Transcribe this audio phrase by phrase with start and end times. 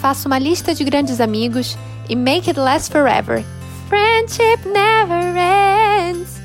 [0.00, 1.76] faça uma lista de grandes amigos
[2.08, 3.44] e make it last forever.
[3.88, 6.40] Friendship never ends.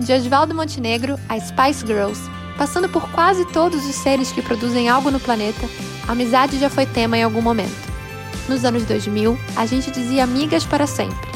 [0.00, 2.20] De Oswaldo Montenegro a Spice Girls,
[2.56, 5.68] passando por quase todos os seres que produzem algo no planeta,
[6.08, 7.86] a amizade já foi tema em algum momento.
[8.48, 11.28] Nos anos 2000, a gente dizia amigas para sempre.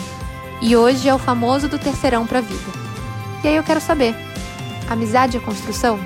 [0.62, 2.70] E hoje é o famoso do terceirão para a vida.
[3.45, 4.14] E aí eu quero saber,
[4.88, 5.98] amizade é construção?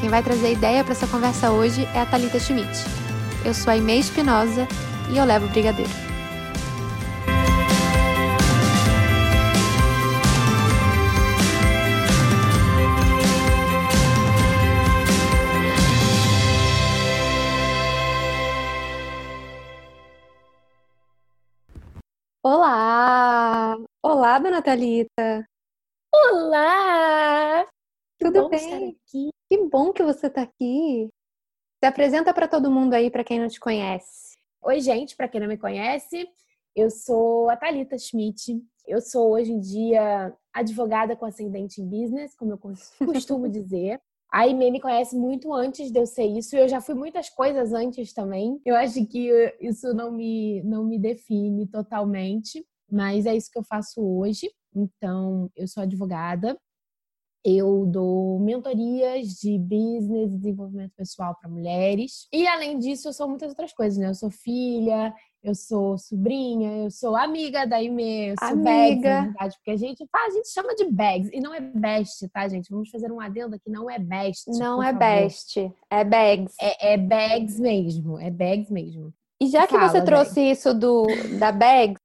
[0.00, 2.95] Quem vai trazer ideia para essa conversa hoje é a Talita Schmidt.
[3.46, 4.66] Eu sou a Imei Espinosa
[5.08, 5.88] e eu levo o brigadeiro.
[22.42, 23.76] Olá!
[24.02, 25.46] Olá, dona Thalita!
[26.12, 27.64] Olá!
[28.18, 28.98] Tudo bem?
[29.06, 31.08] Que bom que você está aqui.
[31.78, 34.38] Se apresenta para todo mundo aí, para quem não te conhece.
[34.62, 36.26] Oi, gente, para quem não me conhece,
[36.74, 38.58] eu sou a Thalita Schmidt.
[38.86, 42.58] Eu sou hoje em dia advogada com ascendente em business, como eu
[43.12, 44.00] costumo dizer.
[44.32, 46.56] A Ime me conhece muito antes de eu ser isso.
[46.56, 48.58] Eu já fui muitas coisas antes também.
[48.64, 53.64] Eu acho que isso não me, não me define totalmente, mas é isso que eu
[53.64, 54.50] faço hoje.
[54.74, 56.58] Então, eu sou advogada.
[57.44, 62.26] Eu dou mentorias de business e desenvolvimento pessoal para mulheres.
[62.32, 64.08] E além disso, eu sou muitas outras coisas, né?
[64.08, 65.14] Eu sou filha,
[65.46, 68.64] eu sou sobrinha, eu sou amiga da Ime, eu sou amiga.
[68.64, 72.28] bags, na verdade, porque a gente, a gente chama de bags e não é best,
[72.32, 72.68] tá, gente?
[72.68, 74.48] Vamos fazer um adendo aqui, não é best.
[74.58, 74.98] Não é favor.
[74.98, 76.54] best, é bags.
[76.60, 79.14] É, é, bags mesmo, é bags mesmo.
[79.40, 81.06] E já que Fala, você trouxe isso do
[81.38, 82.00] da bags,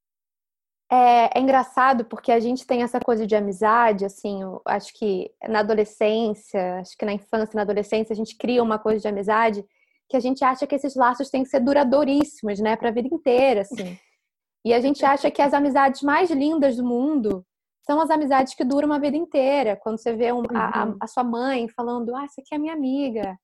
[0.92, 5.59] é, é, engraçado porque a gente tem essa coisa de amizade, assim, acho que na
[5.59, 9.64] adolescência, acho que na infância, na adolescência, a gente cria uma coisa de amizade
[10.09, 13.08] que a gente acha que esses laços têm que ser duradouríssimos, né, para a vida
[13.08, 13.98] inteira, assim.
[14.66, 17.45] E a gente acha que as amizades mais lindas do mundo
[17.83, 19.77] são as amizades que duram uma vida inteira.
[19.77, 22.73] Quando você vê um, a, a, a, sua mãe falando, ah, essa aqui é minha
[22.73, 23.37] amiga,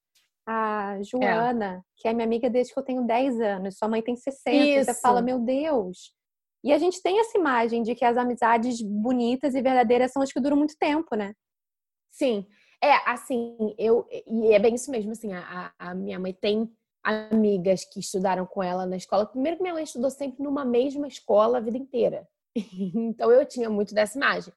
[0.46, 1.82] a Joana, é.
[1.96, 4.86] que é minha amiga desde que eu tenho 10 anos, sua mãe tem 60, Isso.
[4.92, 6.17] você fala, meu Deus.
[6.64, 10.32] E a gente tem essa imagem de que as amizades bonitas e verdadeiras são as
[10.32, 11.34] que duram muito tempo, né?
[12.12, 12.46] Sim.
[12.84, 14.08] É, assim, eu.
[14.28, 16.70] E é bem isso mesmo, assim, a, a minha mãe tem
[17.04, 19.26] amigas que estudaram com ela na escola.
[19.26, 22.28] Primeiro que minha mãe estudou sempre numa mesma escola a vida inteira.
[22.56, 24.54] então eu tinha muito dessa imagem.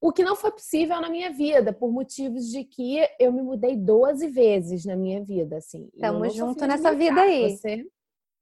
[0.00, 3.76] O que não foi possível na minha vida, por motivos de que eu me mudei
[3.76, 5.88] 12 vezes na minha vida, assim.
[5.92, 7.56] Estamos junto nessa vida aí.
[7.56, 7.84] Você,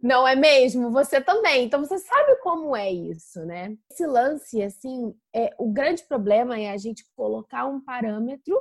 [0.01, 0.91] não é mesmo?
[0.91, 1.65] Você também.
[1.65, 3.77] Então você sabe como é isso, né?
[3.91, 8.61] Esse lance, assim, é o grande problema é a gente colocar um parâmetro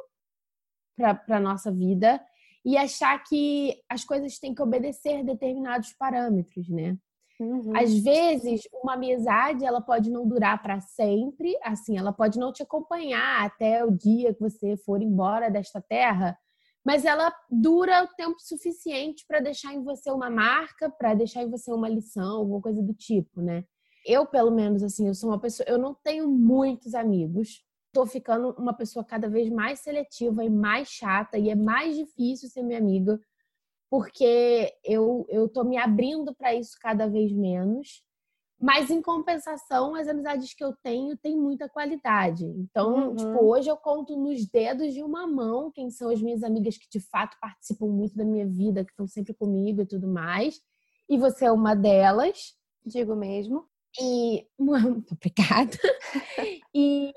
[0.95, 2.21] para nossa vida
[2.63, 6.97] e achar que as coisas têm que obedecer determinados parâmetros, né?
[7.39, 7.73] Uhum.
[7.75, 12.63] Às vezes, uma amizade ela pode não durar para sempre, assim, ela pode não te
[12.63, 16.37] acompanhar até o dia que você for embora desta terra,
[16.85, 21.49] mas ela dura o tempo suficiente para deixar em você uma marca, para deixar em
[21.49, 23.65] você uma lição, alguma coisa do tipo, né?
[24.05, 28.51] Eu, pelo menos, assim, eu sou uma pessoa, eu não tenho muitos amigos, tô ficando
[28.57, 32.77] uma pessoa cada vez mais seletiva e mais chata e é mais difícil ser minha
[32.77, 33.19] amiga
[33.89, 38.03] porque eu eu tô me abrindo para isso cada vez menos.
[38.59, 42.45] Mas em compensação, as amizades que eu tenho têm muita qualidade.
[42.45, 43.15] Então, uhum.
[43.15, 46.87] tipo, hoje eu conto nos dedos de uma mão quem são as minhas amigas que
[46.89, 50.61] de fato participam muito da minha vida, que estão sempre comigo e tudo mais.
[51.09, 52.53] E você é uma delas.
[52.85, 53.65] Digo mesmo.
[53.99, 55.77] E muito obrigada.
[56.73, 57.11] e,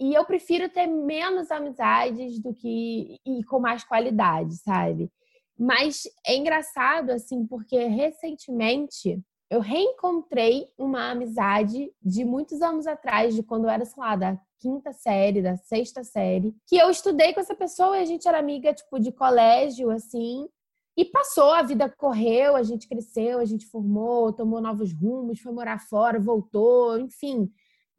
[0.00, 5.10] e eu prefiro ter menos amizades do que e com mais qualidade, sabe?
[5.56, 9.22] Mas é engraçado assim, porque recentemente
[9.54, 14.40] eu reencontrei uma amizade de muitos anos atrás, de quando eu era, sei lá, da
[14.58, 18.38] quinta série, da sexta série, que eu estudei com essa pessoa e a gente era
[18.38, 20.48] amiga, tipo, de colégio, assim.
[20.96, 25.52] E passou, a vida correu, a gente cresceu, a gente formou, tomou novos rumos, foi
[25.52, 27.48] morar fora, voltou, enfim,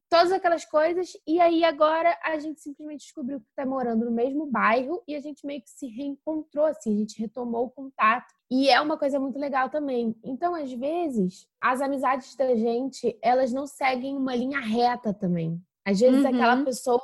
[0.09, 1.13] todas aquelas coisas.
[1.25, 5.21] E aí agora a gente simplesmente descobriu que está morando no mesmo bairro e a
[5.21, 8.33] gente meio que se reencontrou, assim, a gente retomou o contato.
[8.49, 10.15] E é uma coisa muito legal também.
[10.23, 15.59] Então, às vezes, as amizades da gente, elas não seguem uma linha reta também.
[15.83, 16.27] Às vezes, uhum.
[16.27, 17.01] aquela pessoa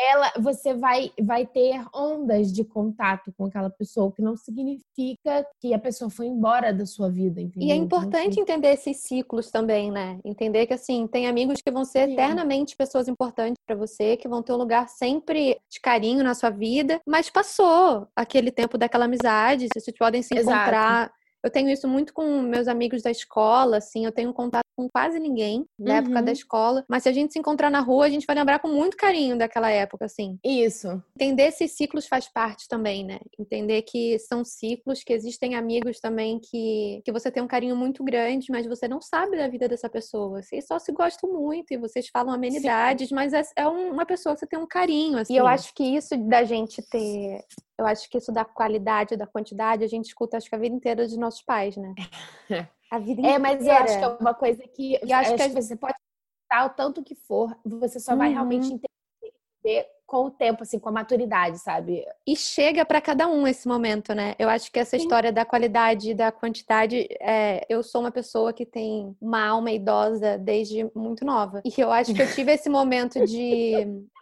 [0.00, 5.74] ela, você vai, vai ter ondas de contato com aquela pessoa, que não significa que
[5.74, 7.68] a pessoa foi embora da sua vida, entendeu?
[7.68, 10.18] E é importante entender esses ciclos também, né?
[10.24, 12.14] Entender que, assim, tem amigos que vão ser Sim.
[12.14, 16.50] eternamente pessoas importantes para você, que vão ter um lugar sempre de carinho na sua
[16.50, 21.12] vida, mas passou aquele tempo daquela amizade, vocês podem se encontrar
[21.42, 25.18] Eu tenho isso muito com meus amigos da escola, assim, eu tenho contato com quase
[25.18, 25.98] ninguém da uhum.
[25.98, 28.58] época da escola, mas se a gente se encontrar na rua, a gente vai lembrar
[28.60, 30.38] com muito carinho daquela época, assim.
[30.42, 31.02] Isso.
[31.14, 33.18] Entender esses ciclos faz parte também, né?
[33.38, 38.02] Entender que são ciclos, que existem amigos também que, que você tem um carinho muito
[38.02, 40.42] grande, mas você não sabe da vida dessa pessoa.
[40.42, 43.14] Vocês só se gostam muito e vocês falam amenidades, Sim.
[43.14, 45.34] mas é, é uma pessoa que você tem um carinho, assim.
[45.34, 47.44] E eu acho que isso da gente ter
[47.78, 50.74] eu acho que isso da qualidade, da quantidade, a gente escuta acho que a vida
[50.74, 51.94] inteira dos nossos pais, né?
[52.90, 53.36] A vida inteira.
[53.36, 55.96] É, mas eu acho que é uma coisa que, eu acho que você pode
[56.42, 58.34] estar o tanto que for, você só vai uhum.
[58.34, 62.04] realmente entender com o tempo, assim, com a maturidade, sabe?
[62.26, 64.34] E chega para cada um esse momento, né?
[64.40, 65.04] Eu acho que essa Sim.
[65.04, 69.70] história da qualidade e da quantidade, é, eu sou uma pessoa que tem uma alma
[69.70, 71.62] idosa desde muito nova.
[71.64, 73.72] E eu acho que eu tive esse momento de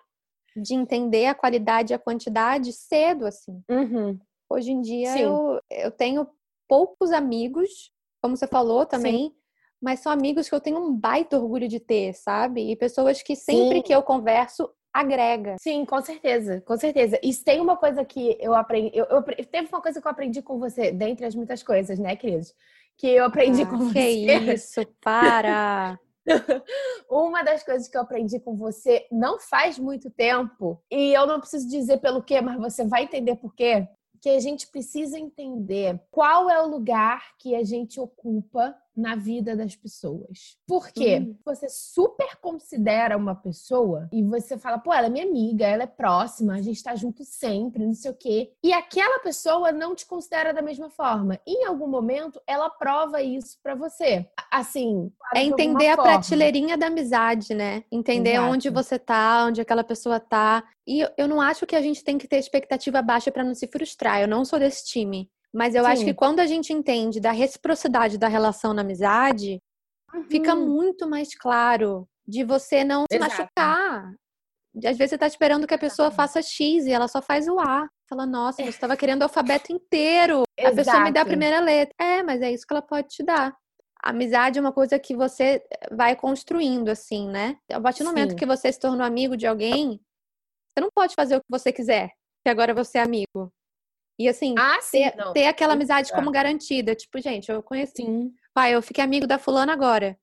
[0.63, 3.63] de entender a qualidade e a quantidade cedo, assim.
[3.69, 4.19] Uhum.
[4.51, 6.27] Hoje em dia eu, eu tenho
[6.69, 7.93] poucos amigos,
[8.29, 9.35] como você falou também, Sim.
[9.81, 12.71] mas são amigos que eu tenho um baita orgulho de ter, sabe?
[12.71, 13.83] E pessoas que sempre Sim.
[13.83, 15.57] que eu converso agrega.
[15.59, 17.19] Sim, com certeza, com certeza.
[17.23, 20.43] E tem uma coisa que eu aprendi, eu, eu, teve uma coisa que eu aprendi
[20.43, 22.53] com você, dentre as muitas coisas, né, queridos?
[22.99, 23.93] Que eu aprendi ah, com que você.
[23.93, 25.99] Que isso, para!
[27.09, 31.41] Uma das coisas que eu aprendi com você não faz muito tempo, e eu não
[31.41, 33.89] preciso dizer pelo quê, mas você vai entender por quê,
[34.21, 39.55] que a gente precisa entender qual é o lugar que a gente ocupa na vida
[39.55, 40.59] das pessoas.
[40.67, 41.19] Por quê?
[41.19, 41.37] Uhum.
[41.45, 45.87] Você super considera uma pessoa e você fala, pô, ela é minha amiga, ela é
[45.87, 48.53] próxima, a gente tá junto sempre, não sei o quê.
[48.63, 51.39] E aquela pessoa não te considera da mesma forma.
[51.47, 54.29] Em algum momento, ela prova isso para você.
[54.51, 55.13] Assim.
[55.35, 56.13] É entender a forma.
[56.13, 57.85] prateleirinha da amizade, né?
[57.93, 58.53] Entender Exato.
[58.53, 60.65] onde você tá, onde aquela pessoa tá.
[60.87, 63.69] E eu não acho que a gente tem que ter expectativa baixa para não se
[63.69, 64.21] frustrar.
[64.21, 65.31] Eu não sou desse time.
[65.53, 65.91] Mas eu Sim.
[65.91, 69.61] acho que quando a gente entende da reciprocidade da relação na amizade,
[70.15, 70.25] uhum.
[70.25, 73.33] fica muito mais claro de você não Exato.
[73.33, 74.15] se machucar.
[74.77, 77.59] Às vezes você tá esperando que a pessoa faça X e ela só faz o
[77.59, 77.89] A.
[78.09, 80.43] Fala, nossa, você estava querendo o alfabeto inteiro.
[80.57, 80.73] Exato.
[80.73, 81.95] A pessoa me dá a primeira letra.
[81.99, 83.57] É, mas é isso que ela pode te dar.
[84.03, 87.59] A amizade é uma coisa que você vai construindo, assim, né?
[87.71, 90.01] A partir do momento que você se tornou amigo de alguém,
[90.69, 92.11] você não pode fazer o que você quiser,
[92.45, 93.53] que agora você é amigo.
[94.19, 96.95] E assim, ah, sim, ter, ter, aquela amizade como garantida.
[96.95, 98.03] Tipo, gente, eu conheci.
[98.03, 98.35] Sim.
[98.53, 100.19] Pai, eu fiquei amigo da fulana agora.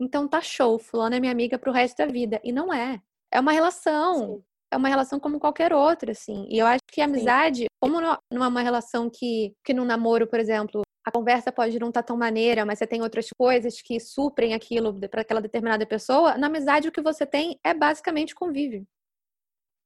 [0.00, 2.40] Então tá show, fulana é minha amiga pro resto da vida.
[2.44, 3.00] E não é.
[3.32, 4.36] É uma relação.
[4.36, 4.44] Sim.
[4.70, 6.46] É uma relação como qualquer outra, assim.
[6.50, 7.66] E eu acho que a amizade, sim.
[7.80, 11.88] como não é uma relação que, que no namoro, por exemplo, a conversa pode não
[11.88, 15.86] estar tá tão maneira, mas você tem outras coisas que suprem aquilo para aquela determinada
[15.86, 18.86] pessoa, na amizade o que você tem é basicamente convívio.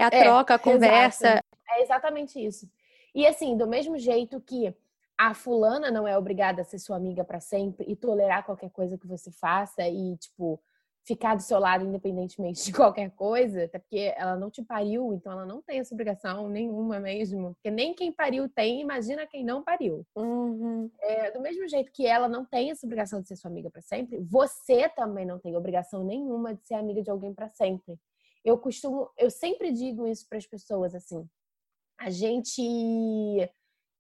[0.00, 1.28] É a é, troca, a conversa.
[1.28, 1.46] Exato.
[1.70, 2.68] É exatamente isso.
[3.14, 4.74] E assim, do mesmo jeito que
[5.18, 8.98] a fulana não é obrigada a ser sua amiga para sempre e tolerar qualquer coisa
[8.98, 10.60] que você faça e, tipo,
[11.04, 15.32] ficar do seu lado independentemente de qualquer coisa, até porque ela não te pariu, então
[15.32, 17.54] ela não tem essa obrigação nenhuma mesmo.
[17.54, 20.06] Porque nem quem pariu tem, imagina quem não pariu.
[20.16, 20.90] Uhum.
[21.00, 23.82] É, do mesmo jeito que ela não tem essa obrigação de ser sua amiga para
[23.82, 27.98] sempre, você também não tem obrigação nenhuma de ser amiga de alguém para sempre.
[28.44, 31.28] Eu costumo, eu sempre digo isso para as pessoas assim
[32.02, 32.60] a gente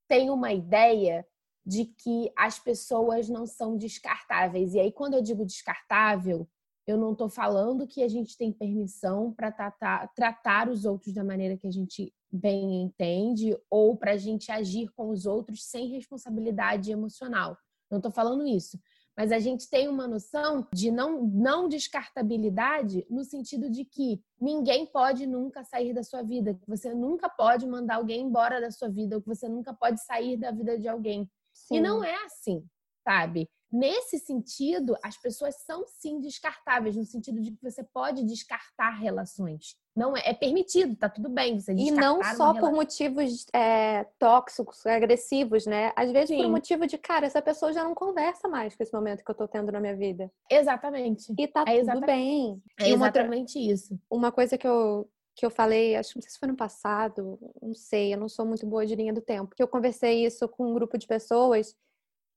[0.08, 1.24] tem uma ideia
[1.64, 4.74] de que as pessoas não são descartáveis.
[4.74, 6.48] E aí, quando eu digo descartável,
[6.84, 11.22] eu não estou falando que a gente tem permissão para tratar, tratar os outros da
[11.22, 15.86] maneira que a gente bem entende ou para a gente agir com os outros sem
[15.92, 17.56] responsabilidade emocional.
[17.88, 18.80] Não estou falando isso
[19.16, 24.86] mas a gente tem uma noção de não, não descartabilidade no sentido de que ninguém
[24.86, 28.88] pode nunca sair da sua vida, que você nunca pode mandar alguém embora da sua
[28.88, 31.30] vida, ou que você nunca pode sair da vida de alguém.
[31.52, 31.76] Sim.
[31.76, 32.64] E não é assim,
[33.06, 33.48] sabe?
[33.72, 39.76] Nesse sentido, as pessoas são sim descartáveis, no sentido de que você pode descartar relações.
[39.96, 44.84] Não é, é permitido, tá tudo bem você E não só por motivos é, tóxicos,
[44.84, 45.90] agressivos, né?
[45.96, 46.36] Às vezes sim.
[46.36, 49.34] por motivo de, cara, essa pessoa já não conversa mais com esse momento que eu
[49.34, 50.30] tô tendo na minha vida.
[50.50, 51.32] Exatamente.
[51.38, 52.62] E tá é tudo bem.
[52.78, 53.98] É exatamente outra, isso.
[54.10, 57.38] Uma coisa que eu, que eu falei, acho que não sei se foi no passado,
[57.60, 60.46] não sei, eu não sou muito boa de linha do tempo, que eu conversei isso
[60.46, 61.74] com um grupo de pessoas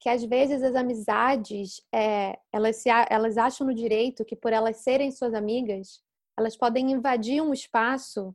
[0.05, 4.77] que às vezes as amizades, é, elas, se, elas acham no direito que por elas
[4.77, 5.99] serem suas amigas,
[6.37, 8.31] elas podem invadir um espaço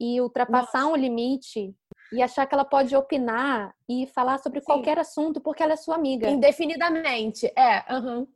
[0.00, 0.92] e ultrapassar Nossa.
[0.92, 1.74] um limite
[2.12, 4.66] e achar que ela pode opinar e falar sobre Sim.
[4.66, 6.30] qualquer assunto porque ela é sua amiga.
[6.30, 7.92] Indefinidamente, é.
[7.92, 8.28] Uhum.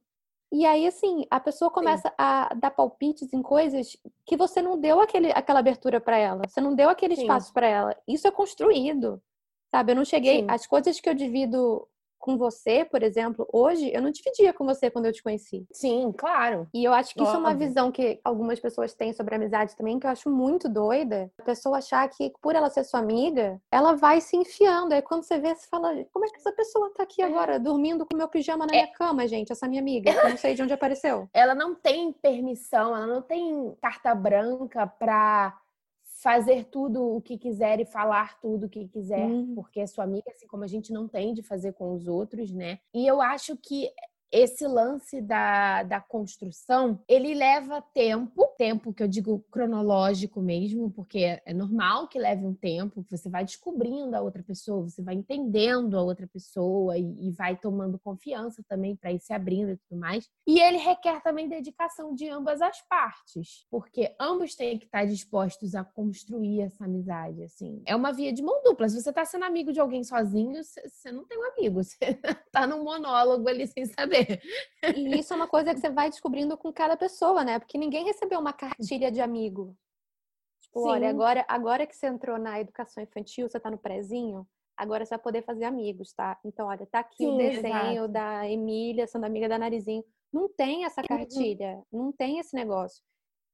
[0.50, 2.14] E aí, assim, a pessoa começa Sim.
[2.18, 3.96] a dar palpites em coisas
[4.26, 7.22] que você não deu aquele, aquela abertura para ela, você não deu aquele Sim.
[7.22, 7.96] espaço para ela.
[8.08, 9.22] Isso é construído,
[9.70, 9.92] sabe?
[9.92, 10.44] Eu não cheguei.
[10.48, 11.88] As coisas que eu divido
[12.18, 15.66] com você, por exemplo, hoje, eu não dividia com você quando eu te conheci.
[15.72, 16.68] Sim, claro.
[16.74, 19.98] E eu acho que isso é uma visão que algumas pessoas têm sobre amizade também,
[19.98, 21.30] que eu acho muito doida.
[21.38, 24.92] A pessoa achar que, por ela ser sua amiga, ela vai se enfiando.
[24.92, 27.24] Aí quando você vê, você fala, como é que essa pessoa tá aqui é.
[27.24, 28.82] agora, dormindo com meu pijama na é.
[28.82, 29.52] minha cama, gente?
[29.52, 31.28] Essa minha amiga, eu não sei de onde apareceu.
[31.32, 35.56] Ela não tem permissão, ela não tem carta branca pra
[36.28, 39.54] fazer tudo o que quiser e falar tudo o que quiser, hum.
[39.54, 42.52] porque é sua amiga, assim como a gente não tem de fazer com os outros,
[42.52, 42.80] né?
[42.92, 43.90] E eu acho que
[44.30, 51.40] esse lance da, da construção, ele leva tempo, tempo que eu digo cronológico mesmo, porque
[51.44, 55.96] é normal que leve um tempo, você vai descobrindo a outra pessoa, você vai entendendo
[55.96, 59.98] a outra pessoa e, e vai tomando confiança também para ir se abrindo e tudo
[59.98, 60.28] mais.
[60.46, 65.74] E ele requer também dedicação de ambas as partes, porque ambos têm que estar dispostos
[65.74, 67.82] a construir essa amizade, assim.
[67.86, 68.88] É uma via de mão dupla.
[68.88, 72.66] Se você está sendo amigo de alguém sozinho, você não tem um amigo, você está
[72.66, 74.42] num monólogo ali sem saber saber.
[74.96, 77.58] E isso é uma coisa que você vai descobrindo com cada pessoa, né?
[77.58, 79.76] Porque ninguém recebeu uma cartilha de amigo.
[80.62, 80.88] Tipo, Sim.
[80.88, 84.46] olha, agora, agora que você entrou na educação infantil, você tá no prezinho,
[84.76, 86.38] agora você vai poder fazer amigos, tá?
[86.44, 88.08] Então, olha, tá aqui Sim, o desenho exato.
[88.08, 90.04] da Emília sendo amiga da Narizinho.
[90.32, 92.04] Não tem essa cartilha, uhum.
[92.04, 93.02] não tem esse negócio.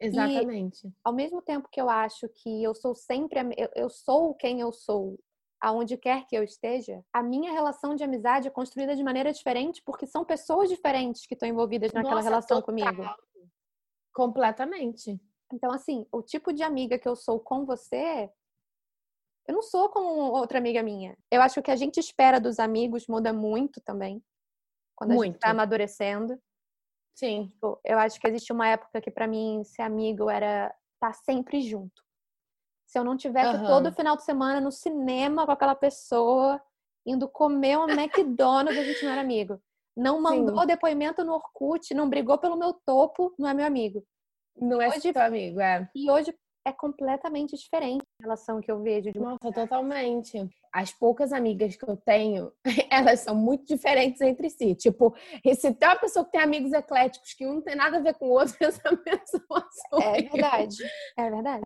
[0.01, 0.87] Exatamente.
[0.87, 4.61] E, ao mesmo tempo que eu acho que eu sou sempre, eu, eu sou quem
[4.61, 5.19] eu sou
[5.65, 9.81] aonde quer que eu esteja, a minha relação de amizade é construída de maneira diferente
[9.83, 12.95] porque são pessoas diferentes que estão envolvidas naquela Nossa, relação total.
[12.95, 13.15] comigo.
[14.13, 15.19] Completamente.
[15.51, 18.31] Então, assim, o tipo de amiga que eu sou com você,
[19.49, 21.17] eu não sou como outra amiga minha.
[21.31, 24.23] Eu acho que o que a gente espera dos amigos muda muito também.
[24.95, 25.33] Quando a muito.
[25.33, 26.39] gente tá amadurecendo.
[27.15, 27.49] Sim.
[27.49, 30.67] Tipo, eu acho que existe uma época que para mim ser amigo era
[30.97, 32.05] estar tá sempre junto.
[32.95, 33.67] Se eu não tivesse uhum.
[33.67, 36.63] todo final de semana no cinema com aquela pessoa,
[37.05, 39.61] indo comer um McDonald's, a gente não era amigo.
[39.97, 40.67] Não mandou Sim.
[40.69, 44.07] depoimento no Orkut, não brigou pelo meu topo, não é meu amigo.
[44.57, 45.91] Não é hoje, seu amigo, é.
[45.93, 46.33] E hoje
[46.65, 49.13] é completamente diferente a relação que eu vejo.
[49.13, 52.51] De Nossa, totalmente as poucas amigas que eu tenho,
[52.91, 54.75] elas são muito diferentes entre si.
[54.75, 55.15] Tipo,
[55.55, 58.15] se tem uma pessoa que tem amigos ecléticos que um não tem nada a ver
[58.15, 60.77] com o outro, essa pessoa sou É verdade,
[61.17, 61.63] é verdade.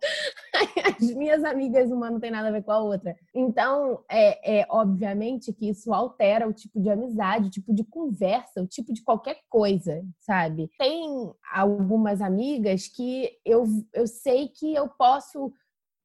[1.00, 3.16] As minhas amigas uma não tem nada a ver com a outra.
[3.34, 8.60] Então, é, é obviamente que isso altera o tipo de amizade, o tipo de conversa,
[8.60, 10.68] o tipo de qualquer coisa, sabe?
[10.78, 13.64] Tem algumas amigas que eu,
[13.94, 15.52] eu sei que eu posso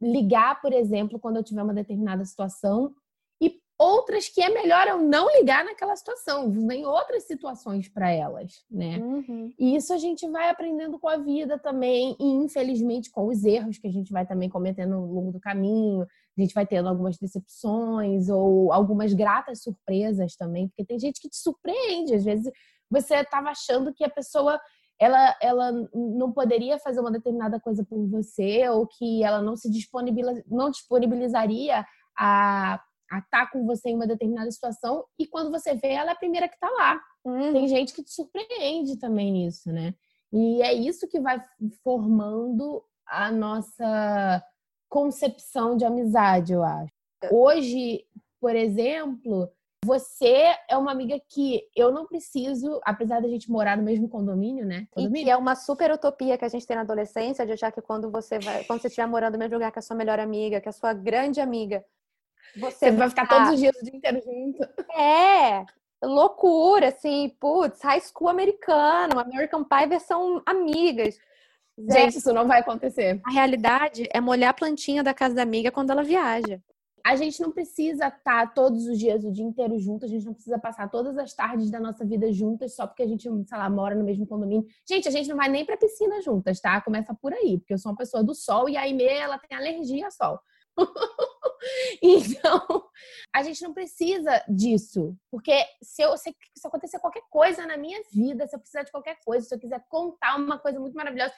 [0.01, 2.93] ligar, por exemplo, quando eu tiver uma determinada situação,
[3.41, 8.65] e outras que é melhor eu não ligar naquela situação, vem outras situações para elas,
[8.69, 8.97] né?
[8.97, 9.53] Uhum.
[9.57, 13.77] E isso a gente vai aprendendo com a vida também, e infelizmente com os erros
[13.77, 16.05] que a gente vai também cometendo ao longo do caminho,
[16.37, 21.29] a gente vai tendo algumas decepções ou algumas gratas surpresas também, porque tem gente que
[21.29, 22.51] te surpreende, às vezes
[22.89, 24.59] você estava achando que a pessoa
[25.03, 29.69] ela, ela não poderia fazer uma determinada coisa por você ou que ela não se
[29.69, 31.85] disponibiliza, não disponibilizaria
[32.17, 32.81] a,
[33.11, 36.13] a estar tá com você em uma determinada situação e quando você vê ela é
[36.13, 37.01] a primeira que está lá.
[37.25, 37.51] Uhum.
[37.51, 39.93] Tem gente que te surpreende também nisso, né?
[40.31, 41.43] E é isso que vai
[41.83, 44.41] formando a nossa
[44.89, 46.93] concepção de amizade, eu acho.
[47.29, 48.05] Hoje,
[48.39, 49.49] por exemplo,
[49.83, 54.65] você é uma amiga que eu não preciso, apesar da gente morar no mesmo condomínio,
[54.65, 54.87] né?
[54.91, 55.21] Condomínio.
[55.21, 57.81] E que é uma super utopia que a gente tem na adolescência, de achar que
[57.81, 60.61] quando você vai, quando você estiver morando no mesmo lugar que a sua melhor amiga,
[60.61, 61.83] que a sua grande amiga,
[62.55, 64.63] você, você vai ficar todos os dias o dia inteiro junto.
[64.95, 65.65] É,
[66.03, 71.17] loucura, assim, putz, high school americano, American Pie versão amigas.
[71.77, 73.19] Gente, isso não vai acontecer.
[73.25, 76.61] A realidade é molhar a plantinha da casa da amiga quando ela viaja
[77.05, 80.25] a gente não precisa estar tá todos os dias, o dia inteiro junto, a gente
[80.25, 83.57] não precisa passar todas as tardes da nossa vida juntas só porque a gente, sei
[83.57, 84.65] lá, mora no mesmo condomínio.
[84.87, 86.79] Gente, a gente não vai nem pra piscina juntas, tá?
[86.81, 89.57] Começa por aí, porque eu sou uma pessoa do sol e a Aimee, ela tem
[89.57, 90.39] alergia ao sol.
[92.01, 92.83] então,
[93.35, 98.01] a gente não precisa disso, porque se, eu, se, se acontecer qualquer coisa na minha
[98.11, 101.33] vida, se eu precisar de qualquer coisa, se eu quiser contar uma coisa muito maravilhosa,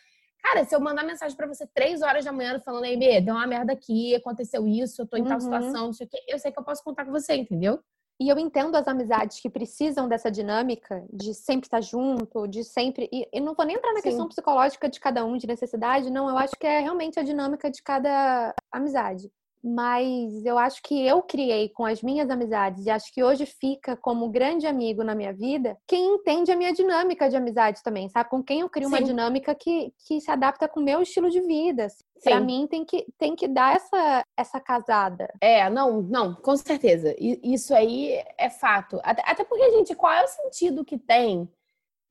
[0.46, 3.34] Cara, se eu mandar mensagem para você três horas da manhã falando, ei, B, deu
[3.34, 5.28] uma merda aqui, aconteceu isso, eu tô em uhum.
[5.28, 7.80] tal situação, não sei o quê, eu sei que eu posso contar com você, entendeu?
[8.20, 13.10] E eu entendo as amizades que precisam dessa dinâmica de sempre estar junto, de sempre.
[13.12, 14.04] E, e não vou nem entrar na Sim.
[14.04, 16.30] questão psicológica de cada um, de necessidade, não.
[16.30, 19.30] Eu acho que é realmente a dinâmica de cada amizade.
[19.68, 23.98] Mas eu acho que eu criei com as minhas amizades e acho que hoje fica
[23.98, 28.30] como grande amigo na minha vida quem entende a minha dinâmica de amizade também, sabe?
[28.30, 28.94] Com quem eu crio Sim.
[28.94, 31.88] uma dinâmica que, que se adapta com o meu estilo de vida.
[32.24, 35.34] Para mim tem que, tem que dar essa, essa casada.
[35.42, 37.16] É, não, não, com certeza.
[37.20, 39.00] Isso aí é fato.
[39.04, 41.50] Até, até porque, gente, qual é o sentido que tem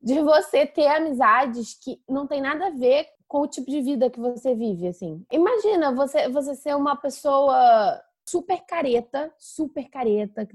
[0.03, 4.09] de você ter amizades que não tem nada a ver com o tipo de vida
[4.09, 5.27] que você vive, assim.
[5.29, 10.47] Imagina você, você ser uma pessoa super careta, super careta,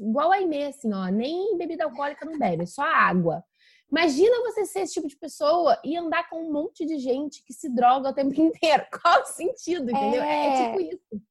[0.00, 3.44] igual a Inês, assim, ó, nem bebida alcoólica não bebe, só água.
[3.88, 7.52] Imagina você ser esse tipo de pessoa e andar com um monte de gente que
[7.52, 8.84] se droga o tempo inteiro.
[9.00, 10.24] Qual o sentido, entendeu?
[10.24, 11.22] É, é tipo isso.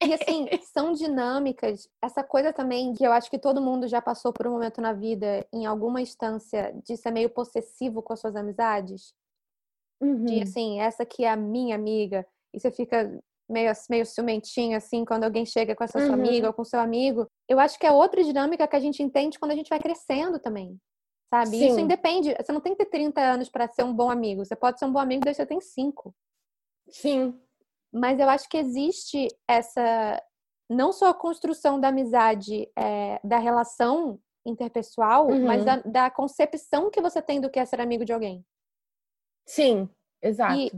[0.00, 1.88] E assim, são dinâmicas.
[2.00, 4.92] Essa coisa também que eu acho que todo mundo já passou por um momento na
[4.92, 9.12] vida, em alguma instância, de ser meio possessivo com as suas amizades.
[10.00, 10.24] Uhum.
[10.24, 12.26] De assim, essa aqui é a minha amiga.
[12.54, 16.06] E você fica meio, meio ciumentinho, assim, quando alguém chega com essa uhum.
[16.06, 17.26] sua amiga ou com seu amigo.
[17.48, 20.38] Eu acho que é outra dinâmica que a gente entende quando a gente vai crescendo
[20.38, 20.78] também.
[21.32, 21.50] Sabe?
[21.50, 21.68] Sim.
[21.68, 22.34] Isso independe.
[22.34, 24.44] Você não tem que ter 30 anos para ser um bom amigo.
[24.44, 26.14] Você pode ser um bom amigo desde que você tem 5.
[26.88, 27.38] Sim.
[27.92, 30.22] Mas eu acho que existe essa.
[30.70, 35.46] Não só a construção da amizade, é, da relação interpessoal, uhum.
[35.46, 38.44] mas da, da, concepção que você tem do que é ser amigo de alguém.
[39.48, 39.88] Sim,
[40.22, 40.60] exato.
[40.60, 40.70] E,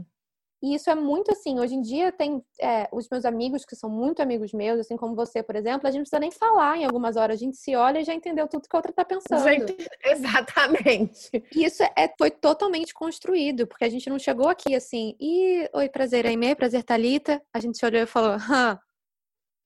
[0.63, 1.59] e isso é muito assim.
[1.59, 5.13] Hoje em dia, tem é, os meus amigos, que são muito amigos meus, assim como
[5.13, 7.35] você, por exemplo, a gente não precisa nem falar em algumas horas.
[7.35, 9.43] A gente se olha e já entendeu tudo que a outra tá pensando.
[9.43, 9.75] Gente,
[10.05, 11.43] exatamente.
[11.53, 15.89] E isso é, foi totalmente construído, porque a gente não chegou aqui assim, e oi,
[15.89, 17.41] prazer, Aimee, prazer, Thalita.
[17.53, 18.79] A gente se olhou e falou, hã.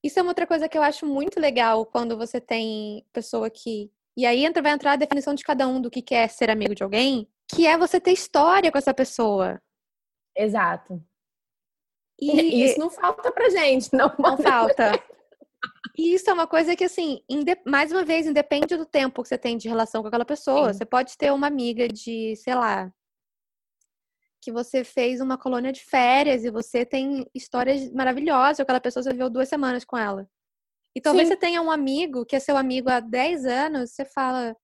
[0.02, 3.90] Isso é uma outra coisa que eu acho muito legal quando você tem pessoa que.
[4.16, 6.74] E aí entra, vai entrar a definição de cada um do que é ser amigo
[6.74, 9.60] de alguém, que é você ter história com essa pessoa.
[10.36, 11.02] Exato.
[12.20, 14.92] E isso não falta pra gente, não, não falta.
[15.98, 17.22] E isso é uma coisa que, assim,
[17.66, 20.72] mais uma vez, independe do tempo que você tem de relação com aquela pessoa.
[20.72, 20.78] Sim.
[20.78, 22.90] Você pode ter uma amiga de, sei lá,
[24.42, 28.60] que você fez uma colônia de férias e você tem histórias maravilhosas.
[28.60, 30.28] Aquela pessoa você viveu duas semanas com ela.
[30.94, 31.34] E talvez Sim.
[31.34, 34.56] você tenha um amigo que é seu amigo há 10 anos, você fala,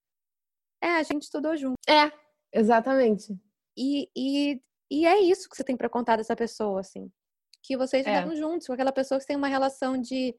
[0.82, 1.74] é, a gente estudou junto.
[1.88, 2.10] É,
[2.52, 3.36] exatamente.
[3.76, 4.60] E, e
[4.92, 7.10] e é isso que você tem para contar dessa pessoa, assim.
[7.62, 8.10] Que vocês é.
[8.10, 10.36] ficaram juntos, com aquela pessoa que tem uma relação de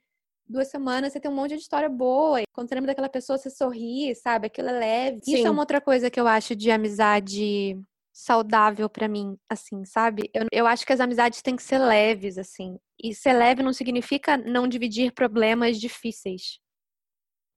[0.47, 2.39] duas semanas, você tem um monte de história boa.
[2.39, 4.45] E quando você lembra daquela pessoa, você sorri, sabe?
[4.45, 5.21] Aquilo é leve.
[5.23, 5.33] Sim.
[5.33, 7.81] Isso é uma outra coisa que eu acho de amizade
[8.13, 10.29] saudável para mim, assim, sabe?
[10.31, 12.77] Eu, eu acho que as amizades têm que ser leves, assim.
[13.03, 16.59] E ser leve não significa não dividir problemas difíceis.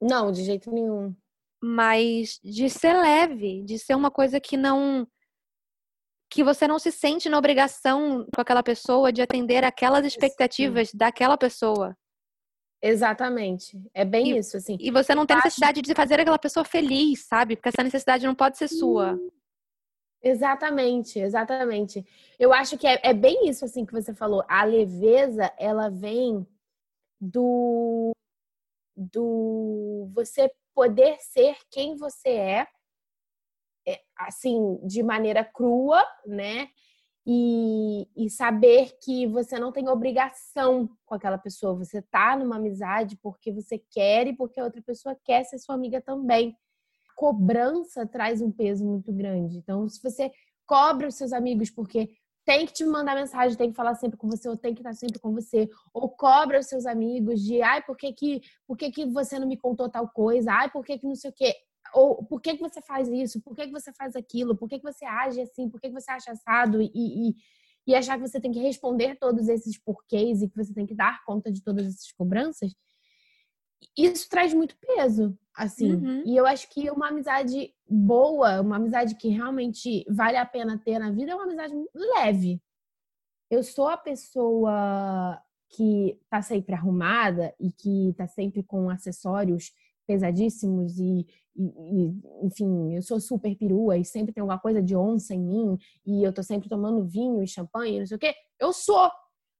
[0.01, 1.15] Não, de jeito nenhum.
[1.63, 5.07] Mas de ser leve, de ser uma coisa que não
[6.29, 10.99] que você não se sente na obrigação com aquela pessoa de atender aquelas expectativas Sim.
[10.99, 11.97] daquela pessoa.
[12.83, 13.81] Exatamente.
[13.95, 14.77] É bem e, isso, assim.
[14.81, 17.57] E você não tem necessidade de fazer aquela pessoa feliz, sabe?
[17.57, 19.19] Porque essa necessidade não pode ser sua.
[20.23, 22.05] Exatamente, exatamente.
[22.39, 24.45] Eu acho que é, é bem isso, assim, que você falou.
[24.49, 26.47] A leveza, ela vem
[27.21, 28.13] do,
[28.97, 32.67] do você poder ser quem você é
[33.89, 36.69] é, assim, de maneira crua, né?
[37.25, 41.75] E, e, saber que você não tem obrigação com aquela pessoa.
[41.75, 45.75] Você tá numa amizade porque você quer e porque a outra pessoa quer ser sua
[45.75, 46.57] amiga também.
[47.17, 49.57] Cobrança traz um peso muito grande.
[49.57, 50.31] Então, se você
[50.67, 52.11] cobra os seus amigos porque
[52.47, 54.95] tem que te mandar mensagem, tem que falar sempre com você, ou tem que estar
[54.95, 58.91] sempre com você, ou cobra os seus amigos de ai, por que, que, por que,
[58.91, 60.53] que você não me contou tal coisa?
[60.53, 61.55] Ai, por que, que não sei o quê?
[61.95, 64.79] ou por que, que você faz isso, por que, que você faz aquilo, por que,
[64.79, 66.83] que você age assim, por que, que você acha assado?
[66.83, 67.35] E, e,
[67.87, 70.95] e achar que você tem que responder todos esses porquês e que você tem que
[70.95, 72.75] dar conta de todas essas cobranças,
[73.97, 75.95] isso traz muito peso, assim.
[75.95, 76.23] Uhum.
[76.27, 80.99] E eu acho que uma amizade boa, uma amizade que realmente vale a pena ter
[80.99, 82.61] na vida, é uma amizade leve.
[83.51, 85.41] Eu sou a pessoa
[85.71, 89.73] que tá sempre arrumada e que tá sempre com acessórios
[90.07, 95.35] pesadíssimos e, e, enfim, eu sou super perua e sempre tem alguma coisa de onça
[95.35, 98.35] em mim e eu tô sempre tomando vinho e champanhe, não sei o quê.
[98.61, 99.11] Eu sou.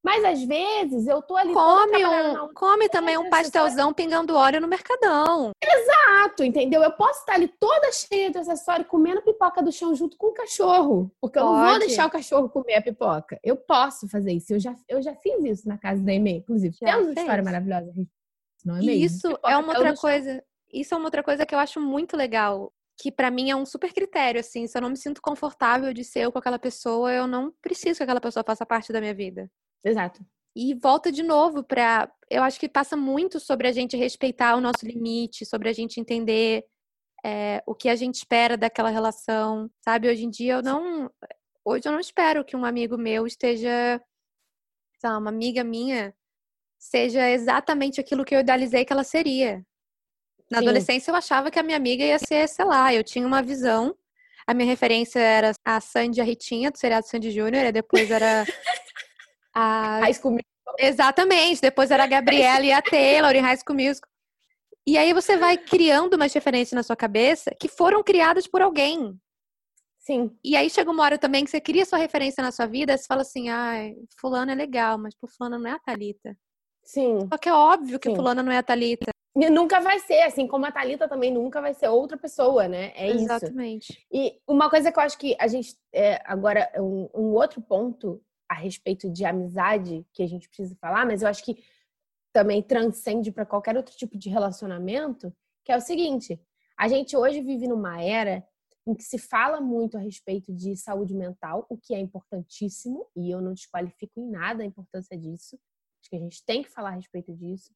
[0.07, 4.69] Mas às vezes eu tô ali come um, come também um pastelzão pingando óleo no
[4.69, 5.51] mercadão.
[5.61, 6.81] Exato, entendeu?
[6.81, 10.33] Eu posso estar ali toda cheia de acessório comendo pipoca do chão junto com o
[10.33, 11.51] cachorro, porque Pode.
[11.51, 13.37] eu não vou deixar o cachorro comer a pipoca.
[13.43, 14.53] Eu posso fazer isso.
[14.53, 16.77] Eu já, eu já fiz isso na casa da Emê, inclusive.
[16.81, 17.93] Já Temos uma história maravilhosa
[18.65, 19.05] não é mesmo?
[19.05, 20.45] Isso é uma outra coisa.
[20.73, 23.67] Isso é uma outra coisa que eu acho muito legal, que para mim é um
[23.67, 27.13] super critério assim, se eu não me sinto confortável de ser eu com aquela pessoa,
[27.13, 29.51] eu não preciso que aquela pessoa faça parte da minha vida.
[29.85, 30.25] Exato.
[30.55, 32.11] E volta de novo para.
[32.31, 36.01] Eu acho que passa muito sobre a gente respeitar o nosso limite, sobre a gente
[36.01, 36.65] entender
[37.25, 40.09] é, o que a gente espera daquela relação, sabe?
[40.09, 41.11] Hoje em dia eu não.
[41.63, 44.01] Hoje eu não espero que um amigo meu esteja.
[44.99, 46.15] Sei lá, uma amiga minha
[46.79, 49.63] seja exatamente aquilo que eu idealizei que ela seria.
[50.51, 50.65] Na Sim.
[50.65, 53.97] adolescência eu achava que a minha amiga ia ser, sei lá, eu tinha uma visão.
[54.47, 58.45] A minha referência era a Sandy a Ritinha, do seriado Sandy Júnior, e depois era
[59.53, 59.99] a...
[60.01, 60.75] High School Musical.
[60.79, 64.09] Exatamente, depois era a Gabriela e a Taylor em High School Musical.
[64.87, 69.19] E aí você vai criando umas referências na sua cabeça que foram criadas por alguém.
[69.99, 70.31] Sim.
[70.45, 73.05] E aí chega uma hora também que você cria sua referência na sua vida, você
[73.05, 76.39] fala assim, ai, fulano é legal, mas por fulano não é a Thalita.
[76.85, 77.27] Sim.
[77.29, 78.15] Só que é óbvio que Sim.
[78.15, 79.11] fulano não é a Thalita.
[79.37, 82.93] Nunca vai ser, assim como a Thalita também nunca vai ser outra pessoa, né?
[82.95, 83.13] É Exatamente.
[83.13, 83.35] isso.
[83.35, 84.07] Exatamente.
[84.11, 85.77] E uma coisa que eu acho que a gente.
[85.93, 91.05] É, agora, um, um outro ponto a respeito de amizade que a gente precisa falar,
[91.05, 91.63] mas eu acho que
[92.33, 95.31] também transcende para qualquer outro tipo de relacionamento,
[95.65, 96.41] que é o seguinte:
[96.79, 98.43] a gente hoje vive numa era
[98.87, 103.31] em que se fala muito a respeito de saúde mental, o que é importantíssimo, e
[103.31, 105.59] eu não desqualifico em nada a importância disso.
[106.01, 107.75] Acho que a gente tem que falar a respeito disso.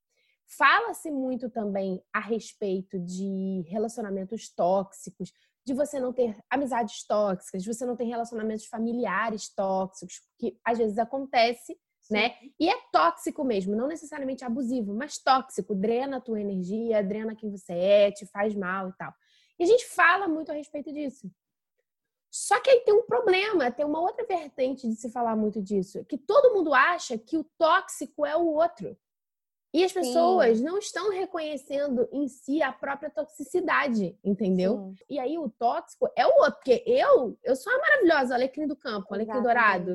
[0.56, 5.32] Fala-se muito também a respeito de relacionamentos tóxicos,
[5.64, 10.78] de você não ter amizades tóxicas, de você não ter relacionamentos familiares tóxicos, que às
[10.78, 11.78] vezes acontece
[12.10, 12.34] né?
[12.58, 17.50] E é tóxico mesmo, não necessariamente abusivo, mas tóxico, drena a tua energia, drena quem
[17.50, 19.14] você é, te faz mal e tal.
[19.58, 21.30] E a gente fala muito a respeito disso.
[22.30, 26.04] Só que aí tem um problema, tem uma outra vertente de se falar muito disso,
[26.04, 28.96] que todo mundo acha que o tóxico é o outro.
[29.72, 30.64] E as pessoas Sim.
[30.64, 34.76] não estão reconhecendo em si a própria toxicidade, entendeu?
[34.76, 35.04] Sim.
[35.08, 38.76] E aí o tóxico é o outro, porque eu, eu sou a maravilhosa alecrim do
[38.76, 39.94] campo, alecrim dourado,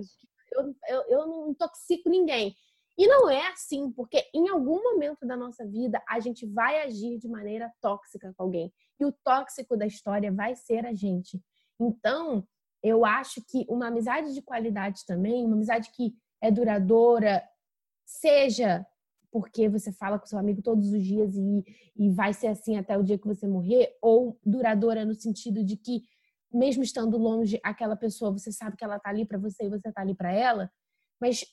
[0.53, 2.55] eu, eu, eu não intoxico ninguém.
[2.97, 7.17] E não é assim, porque em algum momento da nossa vida a gente vai agir
[7.17, 8.73] de maneira tóxica com alguém.
[8.97, 11.41] E o tóxico da história vai ser a gente.
[11.77, 12.47] Então,
[12.81, 17.43] eu acho que uma amizade de qualidade também, uma amizade que é duradoura,
[18.05, 18.85] seja
[19.35, 21.65] porque você fala com seu amigo todos os dias e,
[21.97, 25.75] e vai ser assim até o dia que você morrer, ou duradoura no sentido de
[25.75, 26.03] que
[26.53, 29.91] mesmo estando longe, aquela pessoa, você sabe que ela tá ali para você e você
[29.91, 30.71] tá ali para ela.
[31.19, 31.43] Mas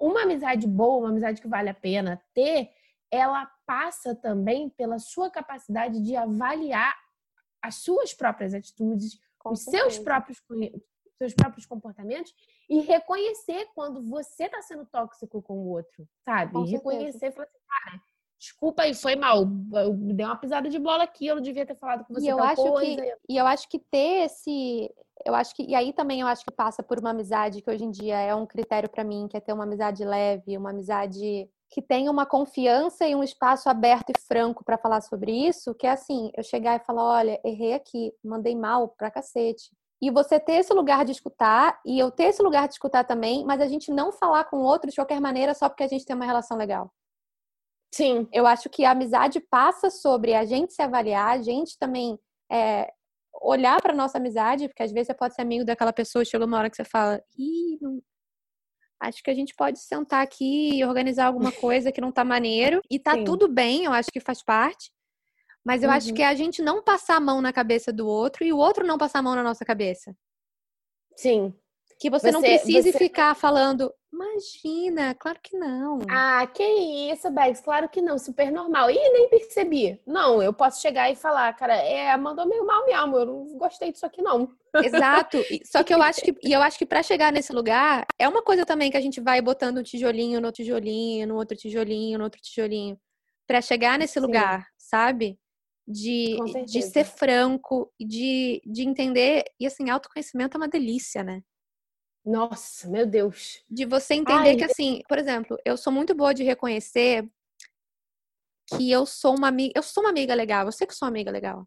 [0.00, 2.70] uma amizade boa, uma amizade que vale a pena ter,
[3.10, 6.96] ela passa também pela sua capacidade de avaliar
[7.62, 10.40] as suas próprias atitudes, Com os seus próprios
[11.18, 12.32] seus próprios comportamentos
[12.68, 16.52] e reconhecer quando você está sendo tóxico com o outro, sabe?
[16.52, 18.02] Com reconhecer e falar assim, cara,
[18.38, 19.46] desculpa aí, foi mal.
[19.74, 22.28] Eu dei uma pisada de bola aqui, eu não devia ter falado com você e
[22.28, 23.02] eu acho coisa.
[23.02, 24.90] Que, e eu acho que ter esse.
[25.24, 25.62] Eu acho que.
[25.64, 28.34] E aí também eu acho que passa por uma amizade que hoje em dia é
[28.34, 32.24] um critério para mim, que é ter uma amizade leve, uma amizade que tenha uma
[32.24, 36.44] confiança e um espaço aberto e franco para falar sobre isso, que é assim, eu
[36.44, 39.70] chegar e falar, olha, errei aqui, mandei mal pra cacete.
[40.00, 43.44] E você ter esse lugar de escutar, e eu ter esse lugar de escutar também,
[43.44, 46.04] mas a gente não falar com o outro de qualquer maneira só porque a gente
[46.04, 46.92] tem uma relação legal.
[47.94, 48.28] Sim.
[48.32, 52.18] Eu acho que a amizade passa sobre a gente se avaliar, a gente também
[52.52, 52.92] é,
[53.40, 56.44] olhar para nossa amizade, porque às vezes você pode ser amigo daquela pessoa e chega
[56.44, 58.02] uma hora que você fala, Ih, não...
[59.00, 62.82] acho que a gente pode sentar aqui e organizar alguma coisa que não tá maneiro.
[62.90, 63.24] E tá Sim.
[63.24, 64.90] tudo bem, eu acho que faz parte.
[65.66, 65.96] Mas eu uhum.
[65.96, 68.56] acho que é a gente não passar a mão na cabeça do outro e o
[68.56, 70.14] outro não passar a mão na nossa cabeça.
[71.16, 71.52] Sim.
[71.98, 72.98] Que você, você não precise você...
[72.98, 75.98] ficar falando, imagina, claro que não.
[76.08, 78.90] Ah, que isso, Bags, claro que não, super normal.
[78.90, 80.00] E nem percebi.
[80.06, 83.90] Não, eu posso chegar e falar, cara, é, mandou meio mal mesmo, eu não gostei
[83.90, 84.48] disso aqui não.
[84.76, 85.42] Exato.
[85.64, 88.42] Só que eu acho que e eu acho que para chegar nesse lugar é uma
[88.42, 92.24] coisa também que a gente vai botando um tijolinho no tijolinho, no outro tijolinho, no
[92.24, 92.96] outro tijolinho,
[93.48, 94.20] para chegar nesse Sim.
[94.20, 95.36] lugar, sabe?
[95.88, 99.44] De, de ser franco, de, de entender.
[99.60, 101.42] E assim, autoconhecimento é uma delícia, né?
[102.24, 103.62] Nossa, meu Deus.
[103.70, 107.24] De você entender Ai, que, assim, por exemplo, eu sou muito boa de reconhecer
[108.66, 109.72] que eu sou uma amiga.
[109.76, 110.66] Eu sou uma amiga legal.
[110.66, 111.64] Eu sei que sou uma amiga legal.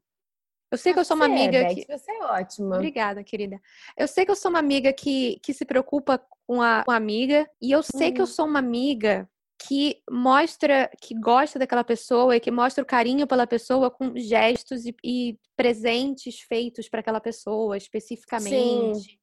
[0.71, 1.86] Eu sei que eu sou uma amiga é, que.
[1.88, 2.75] Você é ótima.
[2.75, 3.60] Obrigada, querida.
[3.97, 6.95] Eu sei que eu sou uma amiga que, que se preocupa com a, com a
[6.95, 7.49] amiga.
[7.62, 8.32] E eu sei que eu uhum.
[8.32, 9.29] sou uma amiga
[9.67, 14.86] que mostra que gosta daquela pessoa e que mostra o carinho pela pessoa com gestos
[14.86, 19.00] e, e presentes feitos para aquela pessoa especificamente.
[19.00, 19.19] Sim.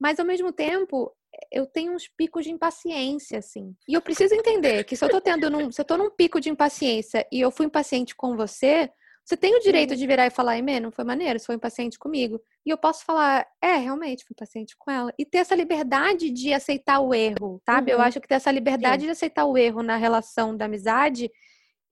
[0.00, 1.14] Mas ao mesmo tempo,
[1.52, 3.74] eu tenho uns picos de impaciência, assim.
[3.88, 6.40] E eu preciso entender que se eu tô tendo num, se eu tô num pico
[6.40, 8.90] de impaciência e eu fui impaciente com você,
[9.24, 11.98] Você tem o direito de virar e falar, Emê, não foi maneiro, você foi impaciente
[11.98, 12.38] comigo.
[12.64, 15.12] E eu posso falar, é, realmente, fui paciente com ela.
[15.18, 17.90] E ter essa liberdade de aceitar o erro, sabe?
[17.90, 17.98] Uhum.
[17.98, 19.06] Eu acho que ter essa liberdade Sim.
[19.06, 21.30] de aceitar o erro na relação da amizade.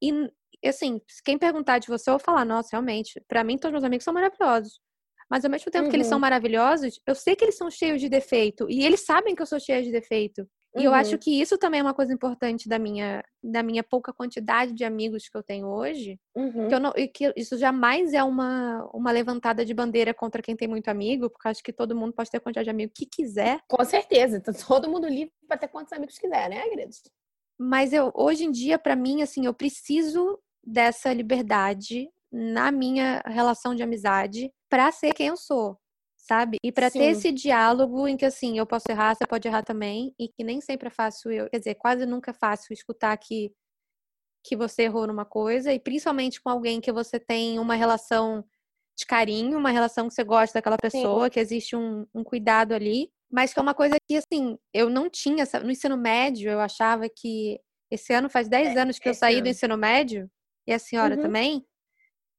[0.02, 0.12] E,
[0.66, 4.04] assim, quem perguntar de você, eu vou falar, nossa, realmente, para mim, todos meus amigos
[4.04, 4.78] são maravilhosos.
[5.30, 5.90] Mas ao mesmo tempo uhum.
[5.90, 6.20] que eles são uhum.
[6.20, 8.66] maravilhosos, eu sei que eles são cheios de defeito.
[8.68, 10.46] E eles sabem que eu sou cheia de defeito.
[10.74, 10.84] E uhum.
[10.84, 11.18] eu acho uhum.
[11.18, 15.28] que isso também é uma coisa importante da minha, da minha pouca quantidade de amigos
[15.28, 16.18] que eu tenho hoje.
[16.34, 16.68] Uhum.
[16.68, 20.56] Que eu não, e que isso jamais é uma, uma levantada de bandeira contra quem
[20.56, 23.60] tem muito amigo, porque acho que todo mundo pode ter quantidade de amigos que quiser.
[23.68, 24.40] Com certeza.
[24.40, 27.02] Tá todo mundo livre para ter quantos amigos quiser, né, Agredos?
[27.58, 33.74] Mas eu, hoje em dia, para mim, assim, eu preciso dessa liberdade na minha relação
[33.74, 35.76] de amizade para ser quem eu sou,
[36.22, 36.58] sabe?
[36.62, 40.14] E para ter esse diálogo em que assim, eu posso errar, você pode errar também,
[40.18, 43.52] e que nem sempre é fácil, eu, quer dizer, quase nunca é fácil escutar que
[44.44, 48.44] que você errou numa coisa, e principalmente com alguém que você tem uma relação
[48.98, 51.30] de carinho, uma relação que você gosta daquela pessoa, Sim.
[51.30, 55.08] que existe um, um cuidado ali, mas que é uma coisa que, assim, eu não
[55.08, 59.14] tinha, no ensino médio, eu achava que, esse ano faz 10 é, anos que eu
[59.14, 59.44] saí ano.
[59.44, 60.28] do ensino médio,
[60.66, 61.22] e a senhora uhum.
[61.22, 61.64] também,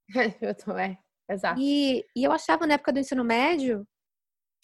[0.42, 1.60] eu também, exato.
[1.60, 3.86] E, e eu achava na época do ensino médio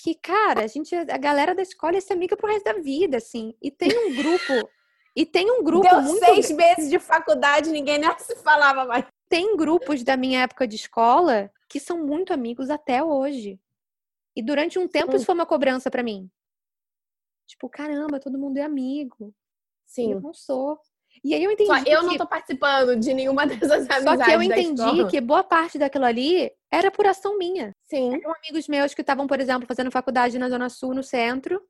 [0.03, 3.19] que, cara, a gente, a galera da escola ia ser amiga pro resto da vida,
[3.19, 3.55] assim.
[3.61, 4.71] E tem um grupo.
[5.15, 6.25] e tem um grupo Deu muito.
[6.25, 9.05] seis meses de faculdade, ninguém nem se falava mais.
[9.29, 13.61] Tem grupos da minha época de escola que são muito amigos até hoje.
[14.35, 15.17] E durante um tempo Sim.
[15.17, 16.31] isso foi uma cobrança para mim.
[17.47, 19.35] Tipo, caramba, todo mundo é amigo.
[19.87, 20.13] Sim.
[20.13, 20.81] Eu não sou.
[21.23, 21.69] E aí eu entendi.
[21.69, 22.07] Só eu que...
[22.07, 24.05] não tô participando de nenhuma dessas amizades.
[24.05, 27.73] Só que eu entendi que boa parte daquilo ali era por ação minha.
[27.85, 28.15] Sim.
[28.15, 31.61] Eram amigos meus que estavam, por exemplo, fazendo faculdade na Zona Sul, no centro.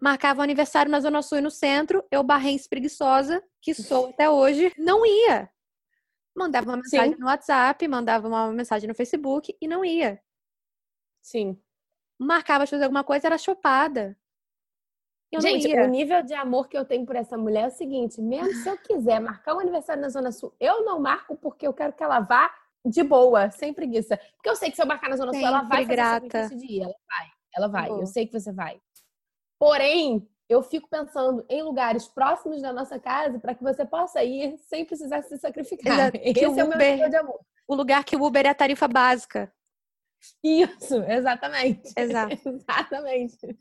[0.00, 2.02] Marcavam aniversário na Zona Sul e no centro.
[2.10, 5.50] Eu, barrense preguiçosa, que sou até hoje, não ia.
[6.34, 7.20] Mandava uma mensagem Sim.
[7.20, 10.18] no WhatsApp, mandava uma mensagem no Facebook e não ia.
[11.20, 11.60] Sim.
[12.18, 14.16] Marcava de fazer alguma coisa, era chopada.
[15.32, 18.20] Eu Gente, o nível de amor que eu tenho por essa mulher é o seguinte:
[18.20, 21.72] mesmo se eu quiser marcar um aniversário na Zona Sul, eu não marco porque eu
[21.72, 22.52] quero que ela vá
[22.84, 24.18] de boa, sem preguiça.
[24.34, 26.42] Porque eu sei que se eu marcar na Zona Sul, ela vai grata.
[26.42, 26.84] fazer dia.
[26.84, 27.88] Ela vai, ela vai.
[27.88, 28.00] Boa.
[28.00, 28.80] Eu sei que você vai.
[29.58, 34.58] Porém, eu fico pensando em lugares próximos da nossa casa para que você possa ir
[34.58, 35.92] sem precisar se sacrificar.
[35.92, 36.18] Exato.
[36.24, 37.40] Esse é o meu nível de amor.
[37.68, 39.52] O lugar que o Uber é a tarifa básica.
[40.42, 41.92] Isso, exatamente.
[41.96, 42.34] Exato.
[42.48, 43.56] exatamente.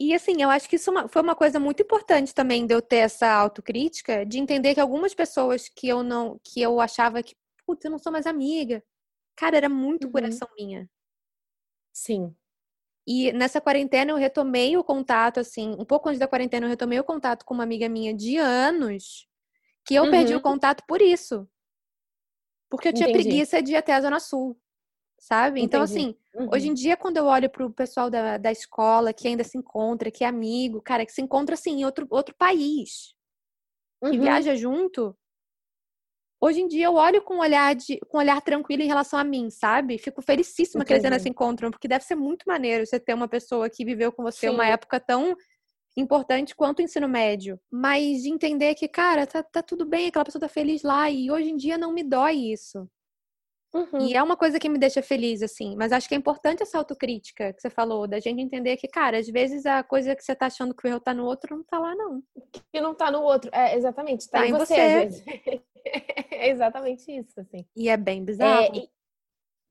[0.00, 2.80] E assim, eu acho que isso é foi uma coisa muito importante também de eu
[2.80, 7.36] ter essa autocrítica, de entender que algumas pessoas que eu não, que eu achava que,
[7.66, 8.82] putz, eu não sou mais amiga,
[9.36, 10.12] cara, era muito uhum.
[10.12, 10.88] coração minha.
[11.92, 12.34] Sim.
[13.06, 16.98] E nessa quarentena eu retomei o contato, assim, um pouco antes da quarentena eu retomei
[16.98, 19.28] o contato com uma amiga minha de anos,
[19.84, 20.10] que eu uhum.
[20.10, 20.42] perdi o uhum.
[20.42, 21.46] contato por isso.
[22.70, 23.24] Porque eu tinha Entendi.
[23.24, 24.58] preguiça de ir até a Zona Sul
[25.20, 25.60] sabe?
[25.60, 26.00] Então, Entendi.
[26.00, 26.48] Então, assim, uhum.
[26.52, 30.10] hoje em dia, quando eu olho pro pessoal da, da escola que ainda se encontra,
[30.10, 33.14] que é amigo, cara, que se encontra, assim, em outro, outro país,
[34.02, 34.22] que uhum.
[34.22, 35.14] viaja junto,
[36.40, 39.18] hoje em dia eu olho com um olhar, de, com um olhar tranquilo em relação
[39.18, 39.98] a mim, sabe?
[39.98, 40.86] Fico felicíssima Entendi.
[40.86, 43.84] que eles ainda se encontram, porque deve ser muito maneiro você ter uma pessoa que
[43.84, 44.54] viveu com você Sim.
[44.54, 45.36] uma época tão
[45.94, 47.60] importante quanto o ensino médio.
[47.70, 51.30] Mas de entender que, cara, tá, tá tudo bem, aquela pessoa tá feliz lá, e
[51.30, 52.88] hoje em dia não me dói isso.
[53.72, 54.00] Uhum.
[54.00, 55.76] E é uma coisa que me deixa feliz, assim.
[55.76, 59.18] Mas acho que é importante essa autocrítica que você falou, da gente entender que, cara,
[59.18, 61.64] às vezes a coisa que você tá achando que o erro tá no outro não
[61.64, 62.22] tá lá, não.
[62.72, 63.50] Que não tá no outro.
[63.54, 64.28] É, exatamente.
[64.28, 65.62] Tá, tá em você, você.
[66.32, 67.64] é exatamente isso, assim.
[67.76, 68.64] E é bem bizarro.
[68.64, 68.88] É, e,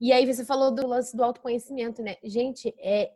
[0.00, 2.16] e aí você falou do lance do autoconhecimento, né?
[2.24, 3.12] Gente, é,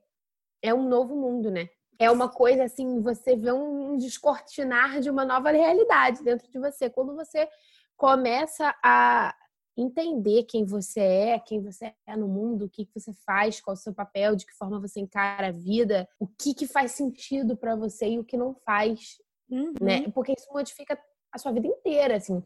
[0.63, 1.69] é um novo mundo, né?
[1.99, 6.91] É uma coisa assim, você vê um descortinar de uma nova realidade dentro de você.
[6.91, 7.49] Quando você
[7.97, 9.35] começa a,
[9.77, 13.79] entender quem você é, quem você é no mundo, o que, você faz, qual é
[13.79, 17.57] o seu papel, de que forma você encara a vida, o que, que faz sentido
[17.57, 19.59] para você e o que não faz, né?
[19.59, 19.75] uhum.
[19.81, 20.11] né?
[20.11, 20.99] Porque isso modifica
[21.33, 22.43] a sua vida inteira, assim.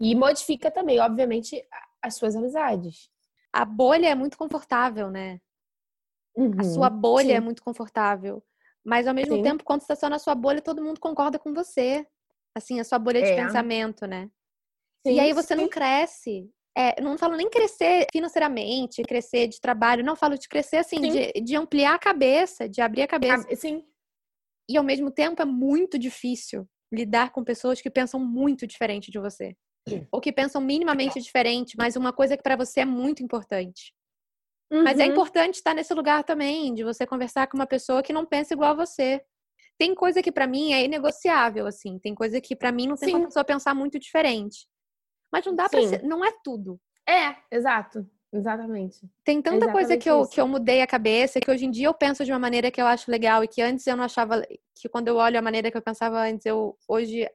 [0.00, 1.64] E modifica também, obviamente,
[2.02, 3.08] as suas amizades.
[3.52, 5.40] A bolha é muito confortável, né?
[6.36, 6.52] Uhum.
[6.58, 7.34] A sua bolha Sim.
[7.34, 8.42] é muito confortável.
[8.84, 9.42] Mas ao mesmo Sim.
[9.42, 12.04] tempo, quando você está só na sua bolha, todo mundo concorda com você.
[12.54, 13.22] Assim, a sua bolha é.
[13.22, 14.28] de pensamento, né?
[15.06, 16.50] Sim, e aí você não cresce.
[16.76, 21.32] É, não falo nem crescer financeiramente, crescer de trabalho, não falo de crescer assim, de,
[21.42, 23.46] de, ampliar a cabeça, de abrir a cabeça.
[23.54, 23.84] Sim.
[24.70, 29.18] E ao mesmo tempo é muito difícil lidar com pessoas que pensam muito diferente de
[29.18, 29.54] você.
[29.88, 30.06] Sim.
[30.10, 33.92] Ou que pensam minimamente diferente, mas uma coisa que para você é muito importante.
[34.72, 34.82] Uhum.
[34.82, 35.12] Mas é uhum.
[35.12, 38.70] importante estar nesse lugar também, de você conversar com uma pessoa que não pensa igual
[38.70, 39.22] a você.
[39.78, 41.98] Tem coisa que para mim é inegociável, assim.
[41.98, 43.12] Tem coisa que para mim não tem Sim.
[43.12, 44.66] como a pessoa pensar muito diferente.
[45.32, 46.78] Mas não dá para ser, não é tudo.
[47.08, 48.06] É, exato.
[48.32, 49.00] Exatamente.
[49.22, 50.30] Tem tanta Exatamente coisa que eu, isso.
[50.30, 52.80] que eu mudei a cabeça, que hoje em dia eu penso de uma maneira que
[52.80, 54.42] eu acho legal e que antes eu não achava.
[54.74, 57.28] Que quando eu olho a maneira que eu pensava antes, eu hoje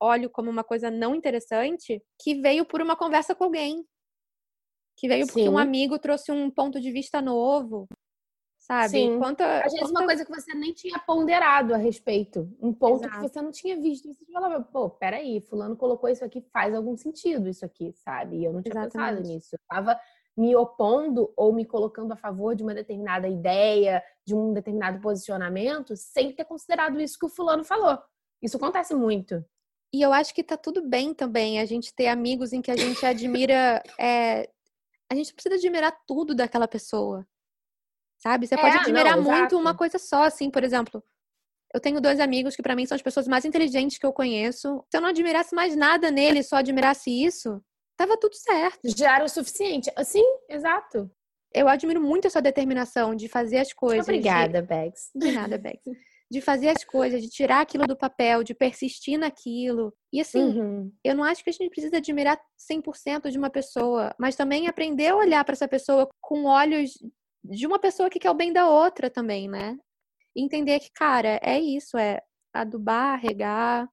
[0.00, 3.84] olho como uma coisa não interessante, que veio por uma conversa com alguém.
[4.96, 5.62] Que veio porque um Sim.
[5.62, 7.86] amigo trouxe um ponto de vista novo.
[8.62, 8.90] Sabe?
[8.90, 9.18] Sim.
[9.18, 12.48] Quanta, Às vezes uma coisa que você nem tinha ponderado a respeito.
[12.60, 13.20] Um ponto Exato.
[13.20, 14.06] que você não tinha visto.
[14.06, 18.36] Você falava, pô, peraí, fulano colocou isso aqui, faz algum sentido isso aqui, sabe?
[18.36, 19.34] E eu não tinha pensado Exatamente.
[19.34, 19.56] nisso.
[19.56, 20.00] Eu tava
[20.36, 25.96] me opondo ou me colocando a favor de uma determinada ideia, de um determinado posicionamento,
[25.96, 27.98] sem ter considerado isso que o fulano falou.
[28.40, 29.44] Isso acontece muito.
[29.92, 32.76] E eu acho que tá tudo bem também a gente ter amigos em que a
[32.76, 33.82] gente admira.
[33.98, 34.48] é,
[35.10, 37.26] A gente precisa admirar tudo daquela pessoa.
[38.22, 38.46] Sabe?
[38.46, 41.02] Você É, pode admirar não, muito uma coisa só, assim, por exemplo.
[41.74, 44.84] Eu tenho dois amigos que pra mim são as pessoas mais inteligentes que eu conheço.
[44.90, 47.60] Se eu não admirasse mais nada nele, só admirasse isso,
[47.96, 48.80] tava tudo certo.
[48.96, 49.90] Já era o suficiente.
[50.04, 51.10] Sim, exato.
[51.54, 54.06] Eu admiro muito essa determinação de fazer as coisas.
[54.06, 55.10] de- Obrigada, Bex.
[55.14, 55.80] De nada, Bex.
[56.30, 59.92] De fazer as coisas, de tirar aquilo do papel, de persistir naquilo.
[60.12, 60.92] E assim, Uhum.
[61.04, 65.08] eu não acho que a gente precisa admirar 100% de uma pessoa, mas também aprender
[65.08, 66.92] a olhar para essa pessoa com olhos
[67.44, 69.76] de uma pessoa que quer o bem da outra também, né?
[70.34, 72.20] E entender que, cara, é isso, é
[72.52, 73.88] adubar, regar.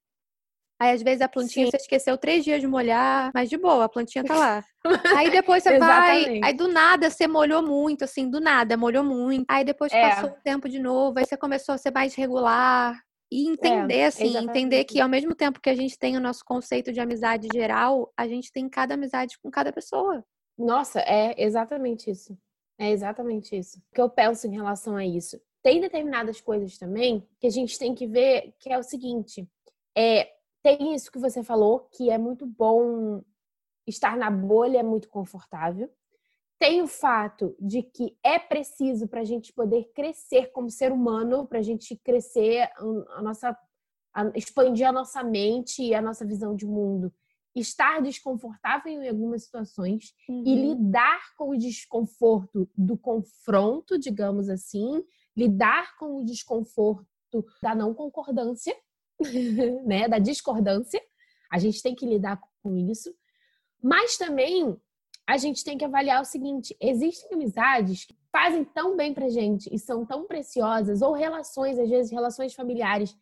[0.81, 1.71] Aí, às vezes, a plantinha Sim.
[1.71, 4.63] você esqueceu três dias de molhar, mas de boa, a plantinha tá lá.
[5.17, 9.45] Aí depois você vai, aí do nada você molhou muito, assim, do nada, molhou muito.
[9.49, 10.09] Aí depois É.
[10.09, 12.97] passou o tempo de novo, aí você começou a ser mais regular.
[13.31, 16.43] E entender, assim, exatamente entender que ao mesmo tempo que a gente tem o nosso
[16.45, 20.23] conceito de amizade geral, a gente tem cada amizade com cada pessoa.
[20.57, 22.35] Nossa, é exatamente isso.
[22.79, 23.77] É exatamente isso.
[23.91, 25.39] O que eu penso em relação a isso?
[25.61, 29.47] Tem determinadas coisas também que a gente tem que ver, que é o seguinte,
[29.95, 30.31] é,
[30.63, 33.21] tem isso que você falou, que é muito bom
[33.85, 35.89] estar na bolha, é muito confortável.
[36.59, 41.47] Tem o fato de que é preciso para a gente poder crescer como ser humano,
[41.47, 42.69] para a gente crescer
[43.15, 43.57] a nossa,
[44.13, 47.13] a- expandir a nossa mente e a nossa visão de mundo,
[47.55, 50.43] estar desconfortável em algumas situações e Uhum.
[50.43, 55.03] lidar com o desconforto do confronto, digamos assim,
[55.35, 57.05] lidar com o desconforto
[57.61, 58.75] da não concordância,
[59.85, 61.01] né, da discordância.
[61.51, 63.13] A gente tem que lidar com isso.
[63.81, 64.77] Mas também
[65.25, 69.73] a gente tem que avaliar o seguinte: existem amizades que fazem tão bem pra gente
[69.73, 73.15] e são tão preciosas, ou relações, às vezes, relações familiares,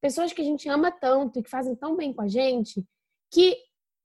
[0.00, 2.84] pessoas que a gente ama tanto e que fazem tão bem com a gente,
[3.30, 3.56] que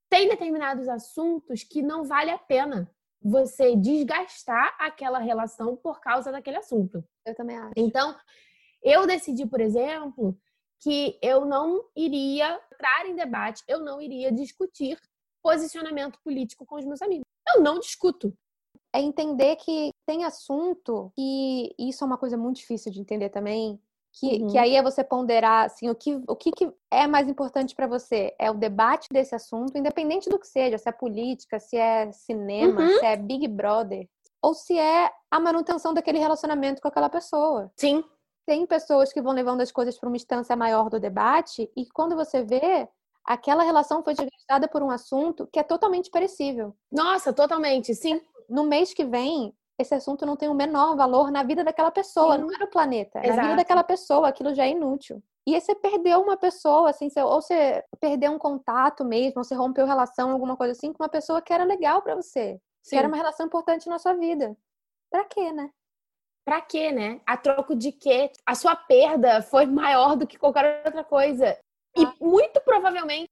[0.08, 2.90] tem determinados assuntos que não vale a pena
[3.20, 7.04] você desgastar aquela relação por causa daquele assunto.
[7.24, 7.72] Eu também acho.
[7.76, 8.16] Então,
[8.82, 10.38] eu decidi, por exemplo,
[10.80, 14.98] que eu não iria entrar em debate, eu não iria discutir
[15.42, 17.24] posicionamento político com os meus amigos.
[17.54, 18.32] Eu não discuto.
[18.92, 23.80] É entender que tem assunto e isso é uma coisa muito difícil de entender também.
[24.18, 24.46] Que, Uhum.
[24.48, 27.86] que aí é você ponderar assim, o que, o que, que é mais importante para
[27.86, 28.34] você?
[28.38, 32.80] É o debate desse assunto, independente do que seja, se é política, se é cinema,
[32.80, 32.98] Uhum.
[32.98, 34.08] se é Big Brother,
[34.42, 37.70] ou se é a manutenção daquele relacionamento com aquela pessoa.
[37.76, 38.02] Sim,
[38.46, 42.16] Tem pessoas que vão levando as coisas para uma instância maior do debate, e quando
[42.16, 42.88] você vê,
[43.22, 46.74] aquela relação foi desgastada por um assunto que é totalmente perecível.
[46.90, 48.20] nossa, totalmente, sim.
[48.48, 52.34] No mês que vem, esse assunto não tem o menor valor na vida daquela pessoa,
[52.36, 52.42] Sim.
[52.42, 53.56] não é no planeta, é na vida Exato.
[53.56, 55.22] daquela pessoa, aquilo já é inútil.
[55.46, 59.44] E aí você perdeu uma pessoa, assim, você- ou você perdeu um contato mesmo, ou
[59.44, 62.90] você rompeu relação, alguma coisa assim, com uma pessoa que era legal para você, sim.
[62.90, 64.56] que era uma relação importante na sua vida.
[65.10, 65.70] Pra quê, né?
[66.44, 67.20] Pra quê, né?
[67.26, 68.30] A troco de quê?
[68.44, 71.58] A sua perda foi maior do que qualquer outra coisa.
[71.96, 73.28] E muito provavelmente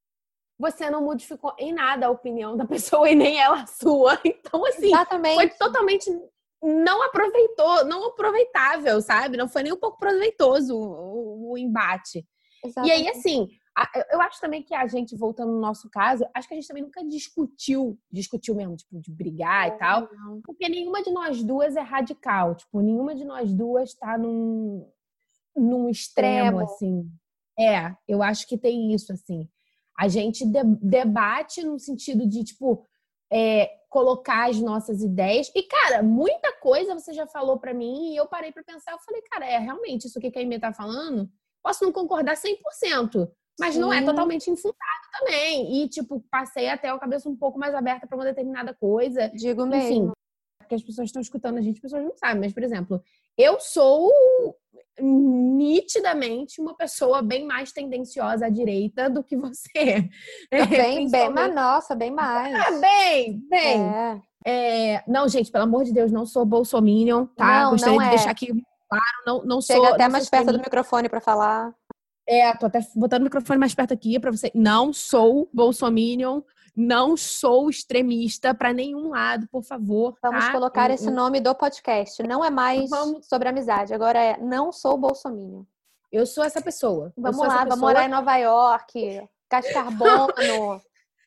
[0.59, 4.18] você não modificou em nada a opinião da pessoa e nem ela a sua.
[4.24, 5.35] Então, assim, Exatamente.
[5.35, 6.11] foi totalmente
[6.66, 9.37] não aproveitou, não aproveitável, sabe?
[9.37, 12.18] Não foi nem um pouco proveitoso o, o- embate.
[12.18, 13.09] E aí, Exatamente.
[13.11, 13.48] assim,
[14.11, 16.83] eu- acho também que a gente, voltando no nosso caso, acho que a gente também
[16.83, 20.40] nunca discutiu, discutiu mesmo, tipo, de brigar e tal, Não.
[20.42, 24.90] porque nenhuma de nós duas é radical, tipo, nenhuma de nós duas tá num,
[25.55, 26.61] num extremo, Extremo.
[26.61, 27.11] assim.
[27.59, 29.48] É, eu acho que tem isso, assim.
[29.98, 32.85] A gente de- debate no sentido de, tipo,
[33.33, 35.50] é, colocar as nossas ideias.
[35.54, 38.92] E, cara, muita coisa você já falou pra mim e eu parei pra pensar.
[38.92, 41.26] Eu falei, cara, é realmente isso que a Amy tá falando.
[41.62, 43.27] Posso não concordar 100%,
[43.58, 44.04] mas não é Sim.
[44.04, 45.83] totalmente infundado também.
[45.83, 49.31] E, tipo, passei até a cabeça um pouco mais aberta pra uma determinada coisa.
[49.31, 50.12] Digo Enfim, mesmo.
[50.67, 53.02] Porque as pessoas estão escutando a gente, as pessoas não sabem, mas, por exemplo,
[53.38, 54.10] eu sou
[54.98, 60.08] nitidamente uma pessoa bem mais tendenciosa à direita do que você.
[60.50, 62.54] Bem, bem, mas nossa, bem mais.
[62.54, 63.83] Ah, bem, bem.
[63.83, 64.21] É.
[64.48, 67.64] É, não, gente, pelo amor de Deus, não sou bolsominion, tá?
[67.64, 68.10] Não, Gostaria não de é.
[68.10, 68.46] deixar aqui
[68.88, 69.94] claro, não, não Chega sou.
[69.94, 71.75] até não mais perto do microfone para falar.
[72.29, 74.50] É, tô até botando o microfone mais perto aqui para você.
[74.54, 76.42] Não sou bolsominion,
[76.77, 80.16] não sou extremista para nenhum lado, por favor.
[80.22, 80.52] Vamos tá?
[80.52, 82.22] colocar esse nome do podcast.
[82.22, 85.64] Não é mais Vamos- sobre amizade, agora é não sou bolsominion.
[86.12, 87.12] Eu sou essa pessoa.
[87.16, 87.81] Vamos lá, vamos pessoa.
[87.81, 90.35] morar em Nova York, gás carbono.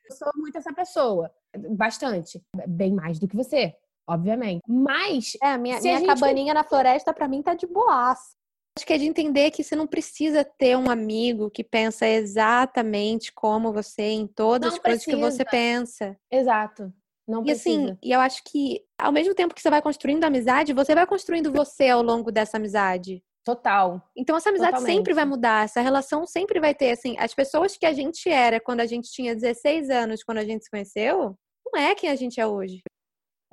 [0.10, 1.32] Eu sou muito essa pessoa.
[1.72, 2.42] Bastante.
[2.68, 3.76] Bem mais do que você,
[4.08, 4.62] obviamente.
[4.68, 8.36] Mas É, minha, minha gente- cabaninha na floresta, pra mim, tá de boaça.
[8.80, 13.30] Acho que é de entender que você não precisa ter um amigo que pensa exatamente
[13.34, 15.50] como você em todas Não as coisas que você precisa.
[15.52, 16.18] pensa.
[16.32, 16.94] Exato.
[17.28, 17.84] Não E precisa.
[17.84, 21.06] assim, e eu acho que ao mesmo tempo que você vai construindo amizade, você vai
[21.06, 23.22] construindo você ao longo dessa amizade.
[23.44, 24.02] Total.
[24.16, 24.96] Então essa amizade Totalmente.
[24.96, 28.62] sempre vai mudar, essa relação sempre vai ter assim, as pessoas que a gente era
[28.62, 31.36] quando a gente tinha 16 anos, quando a gente se conheceu,
[31.74, 32.80] não é quem a gente é hoje.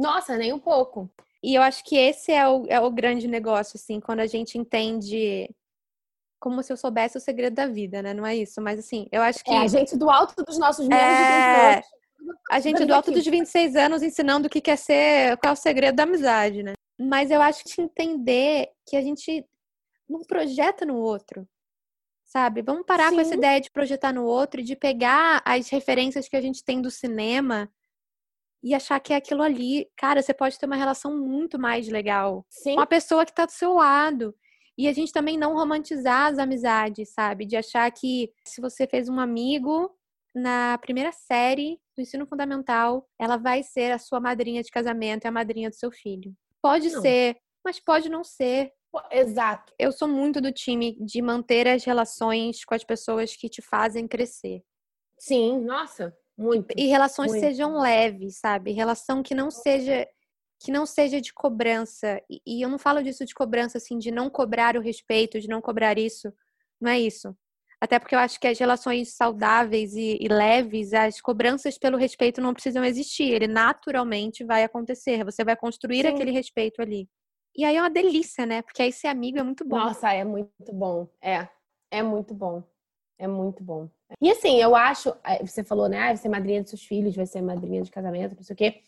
[0.01, 1.11] Nossa, nem um pouco.
[1.43, 4.59] E eu acho que esse é o, é o grande negócio, assim, quando a gente
[4.59, 5.49] entende
[6.41, 8.15] como se eu soubesse o segredo da vida, né?
[8.15, 10.87] Não é isso, mas assim, eu acho que É a gente do alto dos nossos
[10.87, 11.83] menos de 30 É,
[12.51, 15.57] a gente do alto dos 26 anos ensinando o que quer ser, qual é o
[15.57, 16.75] segredo da amizade, né?
[16.99, 19.45] Mas eu acho que entender que a gente
[20.09, 21.49] não projeta no outro,
[22.25, 22.63] sabe?
[22.63, 23.39] Vamos parar com essa Sim.
[23.39, 26.91] ideia de projetar no outro e de pegar as referências que a gente tem do
[26.91, 27.71] cinema
[28.63, 29.89] e achar que é aquilo ali.
[29.97, 32.75] Cara, você pode ter uma relação muito mais legal Sim.
[32.75, 34.35] com a pessoa que tá do seu lado.
[34.79, 37.47] E a gente também não romantizar as amizades, sabe?
[37.47, 39.91] De achar que se você fez um amigo
[40.35, 45.29] na primeira série do ensino fundamental, ela vai ser a sua madrinha de casamento e
[45.29, 46.35] a madrinha do seu filho.
[46.61, 47.01] Pode Não.
[47.01, 48.71] ser, mas pode não ser.
[49.11, 49.73] Exato.
[49.79, 54.07] Eu sou muito do time de manter as relações com as pessoas que te fazem
[54.07, 54.63] crescer.
[55.19, 56.67] Sim, nossa, muito.
[56.77, 57.41] E relações Muito.
[57.41, 58.73] sejam leves, sabe?
[58.73, 60.07] Relação que não seja
[60.59, 62.21] que não seja de cobrança.
[62.31, 65.49] E, e eu não falo disso de cobrança assim, de não cobrar o respeito, de
[65.49, 66.33] não cobrar isso.
[66.81, 67.37] Não é isso.
[67.79, 72.41] Até porque eu acho que as relações saudáveis e, e leves, as cobranças pelo respeito
[72.41, 73.35] não precisam existir.
[73.35, 75.25] Ele naturalmente vai acontecer.
[75.25, 76.09] Você vai construir Sim.
[76.09, 77.07] aquele respeito ali.
[77.55, 78.63] E aí é uma delícia, né?
[78.63, 79.77] Porque aí ser amigo é muito bom.
[79.77, 81.07] Nossa, é muito bom.
[81.23, 81.49] É,
[81.91, 82.63] é muito bom.
[83.19, 83.89] É muito bom.
[84.21, 85.99] E assim, eu acho, eh, você falou, né?
[85.99, 88.57] Ah, vai ser madrinha dos seus filhos, vai ser madrinha de casamento, não sei o
[88.57, 88.83] quê.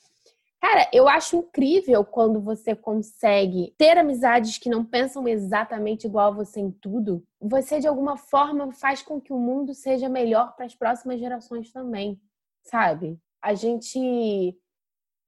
[0.60, 6.34] Cara, eu acho incrível quando você consegue ter amizades que não pensam exatamente igual a
[6.34, 7.24] você em tudo.
[7.40, 11.70] Você, de alguma forma, faz com que o mundo seja melhor para as próximas gerações
[11.72, 12.20] também,
[12.64, 13.20] sabe?
[13.40, 14.58] A gente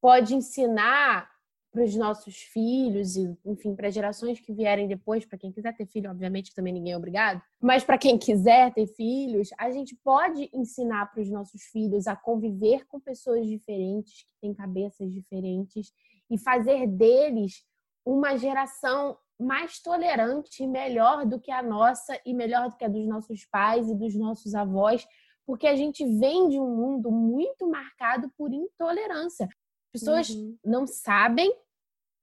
[0.00, 1.30] pode ensinar
[1.70, 5.86] para os nossos filhos e, enfim, para gerações que vierem depois, para quem quiser ter
[5.86, 9.96] filho, obviamente que também ninguém é obrigado, mas para quem quiser ter filhos, a gente
[10.02, 15.92] pode ensinar para os nossos filhos a conviver com pessoas diferentes, que têm cabeças diferentes
[16.28, 17.64] e fazer deles
[18.04, 22.88] uma geração mais tolerante e melhor do que a nossa e melhor do que a
[22.88, 25.06] dos nossos pais e dos nossos avós,
[25.46, 29.48] porque a gente vem de um mundo muito marcado por intolerância.
[29.92, 30.56] Pessoas Uhum.
[30.64, 31.52] não sabem,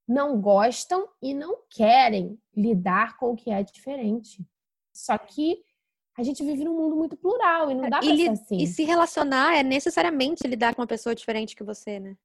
[0.08, 4.40] não gostam e não querem lidar com o que é diferente.
[4.94, 5.62] Só que
[6.18, 8.58] a gente vive num mundo muito plural e não dá E, pra li- ser assim.
[8.58, 12.16] e se relacionar é necessariamente lidar com uma pessoa diferente que você, né?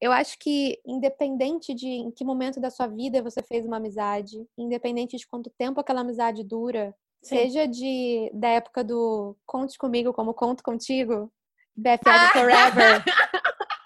[0.00, 4.46] Eu acho que, independente de em que momento da sua vida você fez uma amizade,
[4.56, 7.36] independente de quanto tempo aquela amizade dura, Sim.
[7.36, 11.30] seja de da época do conte comigo como conto contigo,
[11.76, 12.30] BFF Ah!
[12.32, 13.04] Forever,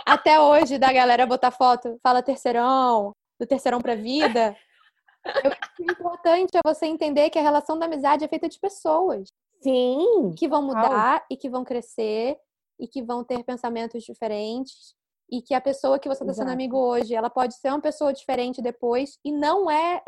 [0.07, 4.57] até hoje da galera botar foto, fala terceirão, do terceirão pra vida.
[5.43, 8.49] Eu acho que o importante é você entender que a relação da amizade é feita
[8.49, 9.29] de pessoas.
[9.63, 12.37] Sim, que vão mudar e que vão crescer
[12.79, 14.95] e que vão ter pensamentos diferentes.
[15.31, 18.13] E que a pessoa que você está sendo amigo hoje, ela pode ser uma pessoa
[18.13, 20.03] diferente depois e não é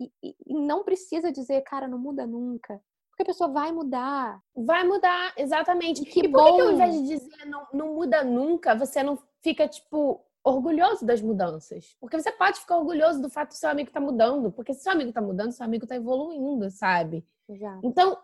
[0.00, 2.80] e, e- e não precisa dizer, cara, não muda nunca,
[3.16, 4.42] porque a pessoa vai mudar.
[4.54, 6.02] vai mudar, exatamente.
[6.02, 6.72] E que e por que, que ao bom.
[6.74, 11.96] invés de dizer não, não muda nunca, você não fica, tipo, orgulhoso das mudanças?
[11.98, 14.52] Porque você pode ficar orgulhoso do fato do seu amigo tá mudando.
[14.52, 17.26] Porque se seu amigo tá mudando, seu amigo tá evoluindo, sabe?
[17.48, 17.80] Exato.
[17.82, 18.18] Então,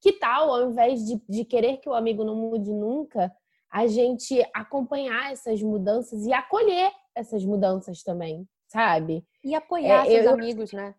[0.00, 3.34] que tal, ao invés de, de querer que o amigo não mude nunca,
[3.70, 9.26] a gente acompanhar essas mudanças e acolher essas mudanças também, sabe?
[9.42, 10.94] E apoiar É, seus eu- amigos, né?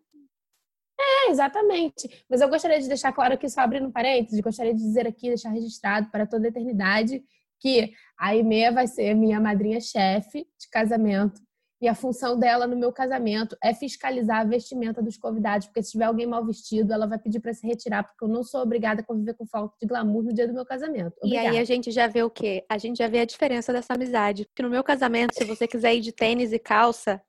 [1.00, 2.26] É, exatamente.
[2.30, 5.50] Mas eu gostaria de deixar claro aqui, só abrindo parênteses, gostaria de dizer aqui, deixar
[5.50, 7.24] registrado para toda a eternidade,
[7.60, 11.42] que a Aimee vai ser minha madrinha-chefe de casamento
[11.82, 15.92] E a função dela no meu casamento é fiscalizar a vestimenta dos convidados, porque se
[15.92, 19.00] tiver alguém mal vestido, ela vai pedir para se retirar, porque eu não sou obrigada
[19.00, 21.16] a conviver com falta de glamour no dia do meu casamento.
[21.22, 21.48] Obrigada.
[21.48, 22.66] E aí a gente já vê o quê?
[22.70, 24.46] A gente já vê a diferença dessa amizade.
[24.46, 27.22] Porque no meu casamento, se você quiser ir de tênis e calça,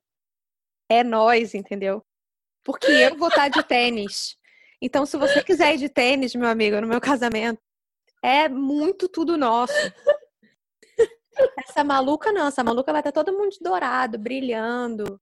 [0.89, 2.03] é nós, entendeu?
[2.63, 4.37] Porque eu vou estar de tênis.
[4.81, 7.61] Então, se você quiser ir de tênis, meu amigo, no meu casamento,
[8.21, 9.73] é muito tudo nosso.
[11.59, 15.19] Essa maluca não, essa maluca vai estar todo mundo dourado, brilhando.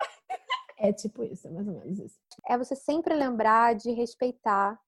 [0.77, 2.19] É tipo isso, é mais ou menos isso.
[2.47, 4.79] É você sempre lembrar de respeitar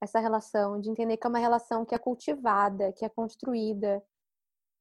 [0.00, 4.02] essa relação, de entender que é uma relação que é cultivada, que é construída.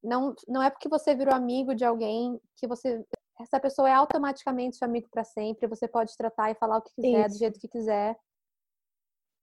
[0.03, 3.03] Não, não é porque você virou amigo de alguém que você
[3.41, 6.93] essa pessoa é automaticamente seu amigo para sempre, você pode tratar e falar o que
[6.95, 7.35] quiser, Isso.
[7.35, 8.17] do jeito que quiser.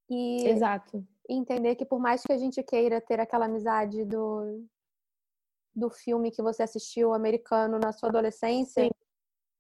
[0.09, 1.07] E Exato.
[1.29, 4.67] entender que por mais que a gente queira ter aquela amizade do
[5.75, 8.91] do filme que você assistiu americano na sua adolescência, Sim.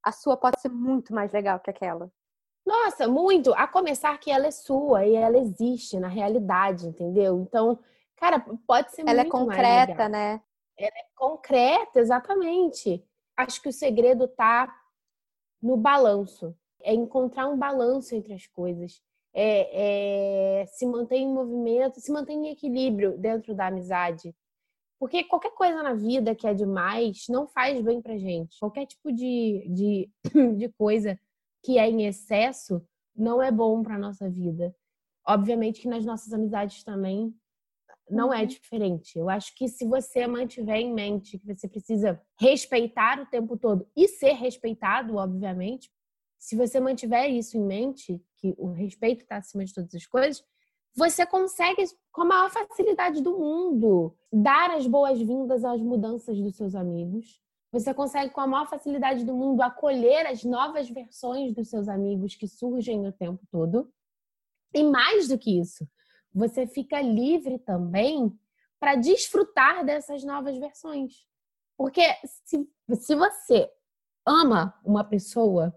[0.02, 2.10] a sua pode ser muito mais legal que aquela.
[2.66, 3.54] Nossa, muito.
[3.54, 7.38] A começar que ela é sua e ela existe na realidade, entendeu?
[7.40, 7.78] Então,
[8.16, 10.42] cara, pode ser ela é muito Ela é concreta, né?
[10.76, 13.07] Ela é concreta, exatamente.
[13.38, 14.68] Acho que o segredo tá
[15.62, 16.56] no balanço.
[16.82, 19.00] É encontrar um balanço entre as coisas.
[19.32, 24.34] É, é se manter em movimento, se manter em equilíbrio dentro da amizade.
[24.98, 28.58] Porque qualquer coisa na vida que é demais não faz bem pra gente.
[28.58, 30.10] Qualquer tipo de, de,
[30.56, 31.16] de coisa
[31.62, 32.84] que é em excesso
[33.14, 34.74] não é bom pra nossa vida.
[35.24, 37.32] Obviamente que nas nossas amizades também
[38.10, 38.46] não é uhum.
[38.46, 39.18] diferente.
[39.18, 43.86] Eu acho que se você mantiver em mente que você precisa respeitar o tempo todo
[43.96, 45.90] e ser respeitado, obviamente,
[46.38, 50.42] se você mantiver isso em mente, que o respeito está acima de todas as coisas,
[50.94, 56.74] você consegue, com a maior facilidade do mundo, dar as boas-vindas às mudanças dos seus
[56.74, 57.40] amigos.
[57.70, 62.34] Você consegue, com a maior facilidade do mundo, acolher as novas versões dos seus amigos
[62.34, 63.92] que surgem o tempo todo.
[64.74, 65.86] E mais do que isso,
[66.32, 68.38] você fica livre também
[68.78, 71.26] para desfrutar dessas novas versões.
[71.76, 72.02] Porque
[72.44, 73.70] se, se você
[74.26, 75.74] ama uma pessoa,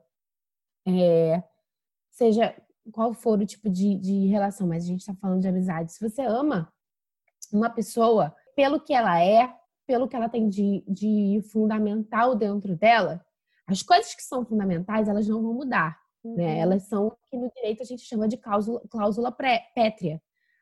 [0.87, 1.43] é,
[2.09, 2.55] seja
[2.91, 5.93] qual for o tipo de, de relação, mas a gente está falando de amizade.
[5.93, 6.71] Se você ama
[7.51, 9.53] uma pessoa pelo que ela é,
[9.85, 13.23] pelo que ela tem de, de fundamental dentro dela,
[13.67, 15.99] as coisas que são fundamentais, elas não vão mudar.
[16.23, 16.29] Né?
[16.29, 16.35] Uhum.
[16.35, 16.59] Né?
[16.59, 20.21] Elas são o que no direito a gente chama de cláusula, cláusula pré, pétrea.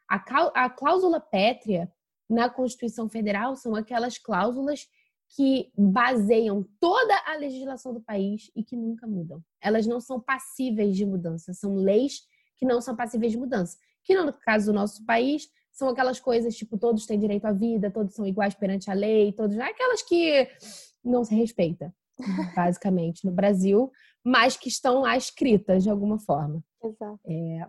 [0.09, 1.91] A, cláusula pétrea
[2.27, 4.87] na Constituição Federal são aquelas cláusulas
[5.35, 9.43] que baseiam toda a legislação do país e que nunca mudam.
[9.61, 12.21] Elas não são passíveis de mudança, são leis
[12.57, 13.77] que não são passíveis de mudança.
[14.03, 17.91] Que no caso do nosso país são aquelas coisas tipo todos têm direito à vida,
[17.91, 20.49] todos são iguais perante a lei, todos aquelas que
[21.03, 21.93] não se respeita,
[22.55, 23.91] basicamente no Brasil,
[24.23, 26.63] mas que estão lá escritas de alguma forma.
[26.83, 27.19] Exato.
[27.27, 27.67] É,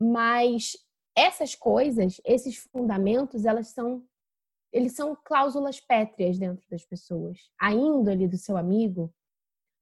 [0.00, 0.72] mas
[1.16, 4.04] essas coisas, esses fundamentos, elas são
[4.72, 7.50] eles são cláusulas pétreas dentro das pessoas.
[7.58, 9.12] A índole do seu amigo,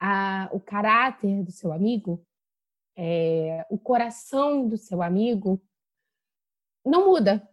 [0.00, 2.26] a, o caráter do seu amigo,
[2.96, 5.62] é, o coração do seu amigo
[6.84, 7.48] não muda.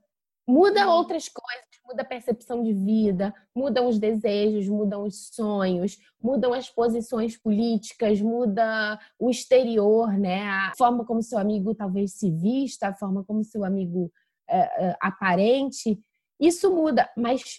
[0.47, 0.93] Muda uhum.
[0.93, 6.69] outras coisas, muda a percepção de vida, mudam os desejos, mudam os sonhos, mudam as
[6.69, 10.43] posições políticas, muda o exterior, né?
[10.47, 14.09] A forma como seu amigo talvez se vista, a forma como seu amigo
[14.47, 15.99] é, é, aparente.
[16.39, 17.57] Isso muda, mas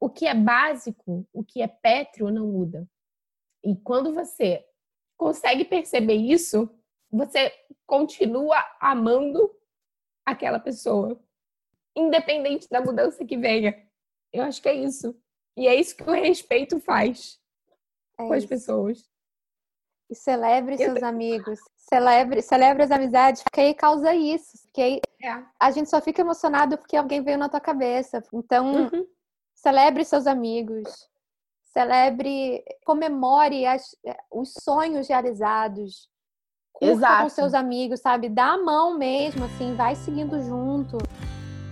[0.00, 2.88] o que é básico, o que é pétreo, não muda.
[3.62, 4.64] E quando você
[5.18, 6.70] consegue perceber isso,
[7.10, 7.52] você
[7.86, 9.50] continua amando
[10.24, 11.20] aquela pessoa,
[11.96, 13.74] independente da mudança que venha.
[14.32, 15.16] Eu acho que é isso.
[15.56, 17.40] E é isso que o respeito faz
[18.18, 19.02] é com as pessoas.
[20.10, 21.08] E celebre seus Eu...
[21.08, 21.58] amigos.
[21.76, 24.58] Celebre, celebre as amizades, porque aí causa isso.
[24.64, 25.42] Porque aí é.
[25.58, 28.22] a gente só fica emocionado porque alguém veio na tua cabeça.
[28.32, 29.06] Então, uhum.
[29.54, 31.08] celebre seus amigos.
[31.64, 33.94] Celebre, comemore as,
[34.30, 36.08] os sonhos realizados.
[36.72, 37.22] Curta Exato.
[37.22, 38.28] com seus amigos, sabe?
[38.28, 40.98] Dá a mão mesmo, assim, vai seguindo junto.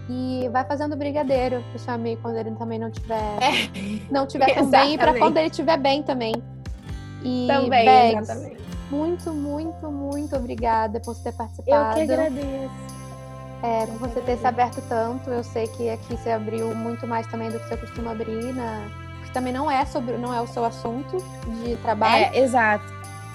[0.09, 4.01] E vai fazendo brigadeiro pro seu amigo quando ele também não tiver, é.
[4.11, 6.35] não tiver tão bem e pra quando ele estiver bem também.
[7.23, 8.65] E também, exatamente.
[8.91, 11.99] Muito, muito, muito obrigada por você ter participado.
[11.99, 12.95] Eu que agradeço.
[13.63, 15.31] É, por você ter se aberto tanto.
[15.31, 18.91] Eu sei que aqui você abriu muito mais também do que você costuma abrir, né?
[19.21, 21.17] Porque também não é sobre, não é o seu assunto
[21.63, 22.27] de trabalho.
[22.27, 22.85] É, exato.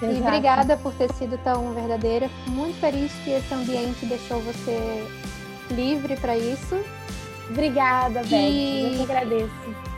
[0.00, 0.14] exato.
[0.14, 2.28] E obrigada por ter sido tão verdadeira.
[2.28, 5.04] Fico muito feliz que esse ambiente deixou você
[5.70, 6.78] livre para isso.
[7.50, 8.28] Obrigada, Beth.
[8.30, 8.92] E...
[8.92, 9.90] Eu que agradeço.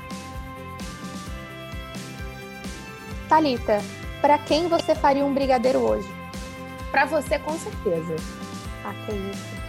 [3.28, 3.80] Talita,
[4.20, 6.08] Para quem você faria um brigadeiro hoje?
[6.90, 8.16] Para você, com certeza.
[8.84, 9.62] Ah, que isso.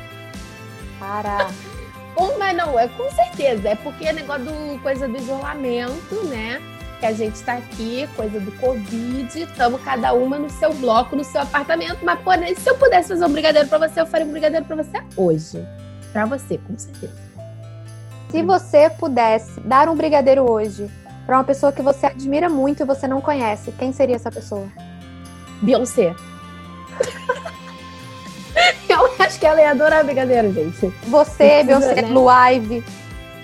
[0.99, 1.49] Para.
[2.15, 3.69] Um, mas não, é com certeza.
[3.69, 6.61] É porque é negócio do coisa do isolamento, né?
[6.99, 11.23] Que a gente está aqui, coisa do Covid, estamos cada uma no seu bloco, no
[11.23, 12.05] seu apartamento.
[12.05, 14.75] Mas, pô, se eu pudesse fazer um brigadeiro para você, eu faria um brigadeiro para
[14.75, 15.65] você hoje.
[16.13, 17.13] Para você, com certeza.
[18.29, 20.89] Se você pudesse dar um brigadeiro hoje
[21.25, 24.67] para uma pessoa que você admira muito e você não conhece, quem seria essa pessoa?
[25.61, 26.15] Beyoncé.
[28.87, 30.93] Eu acho que ela ia adorar brigadeiro, gente.
[31.07, 32.03] Você, Beyoncé, né?
[32.03, 32.83] Blue Ivy.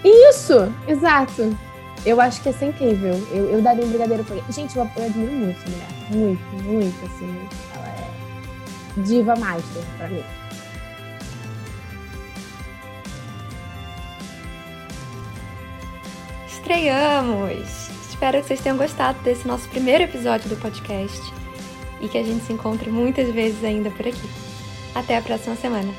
[0.04, 1.58] Isso, exato.
[2.06, 3.14] Eu acho que ia ser incrível.
[3.32, 5.88] Eu, eu daria um brigadeiro pra Gente, eu, eu admiro muito mulher.
[6.12, 7.50] Muito, muito, assim.
[7.76, 10.24] Ela é diva master pra mim.
[16.70, 17.90] Estreamos!
[18.08, 21.20] Espero que vocês tenham gostado desse nosso primeiro episódio do podcast
[22.00, 24.30] e que a gente se encontre muitas vezes ainda por aqui.
[24.94, 25.92] Até a próxima semana.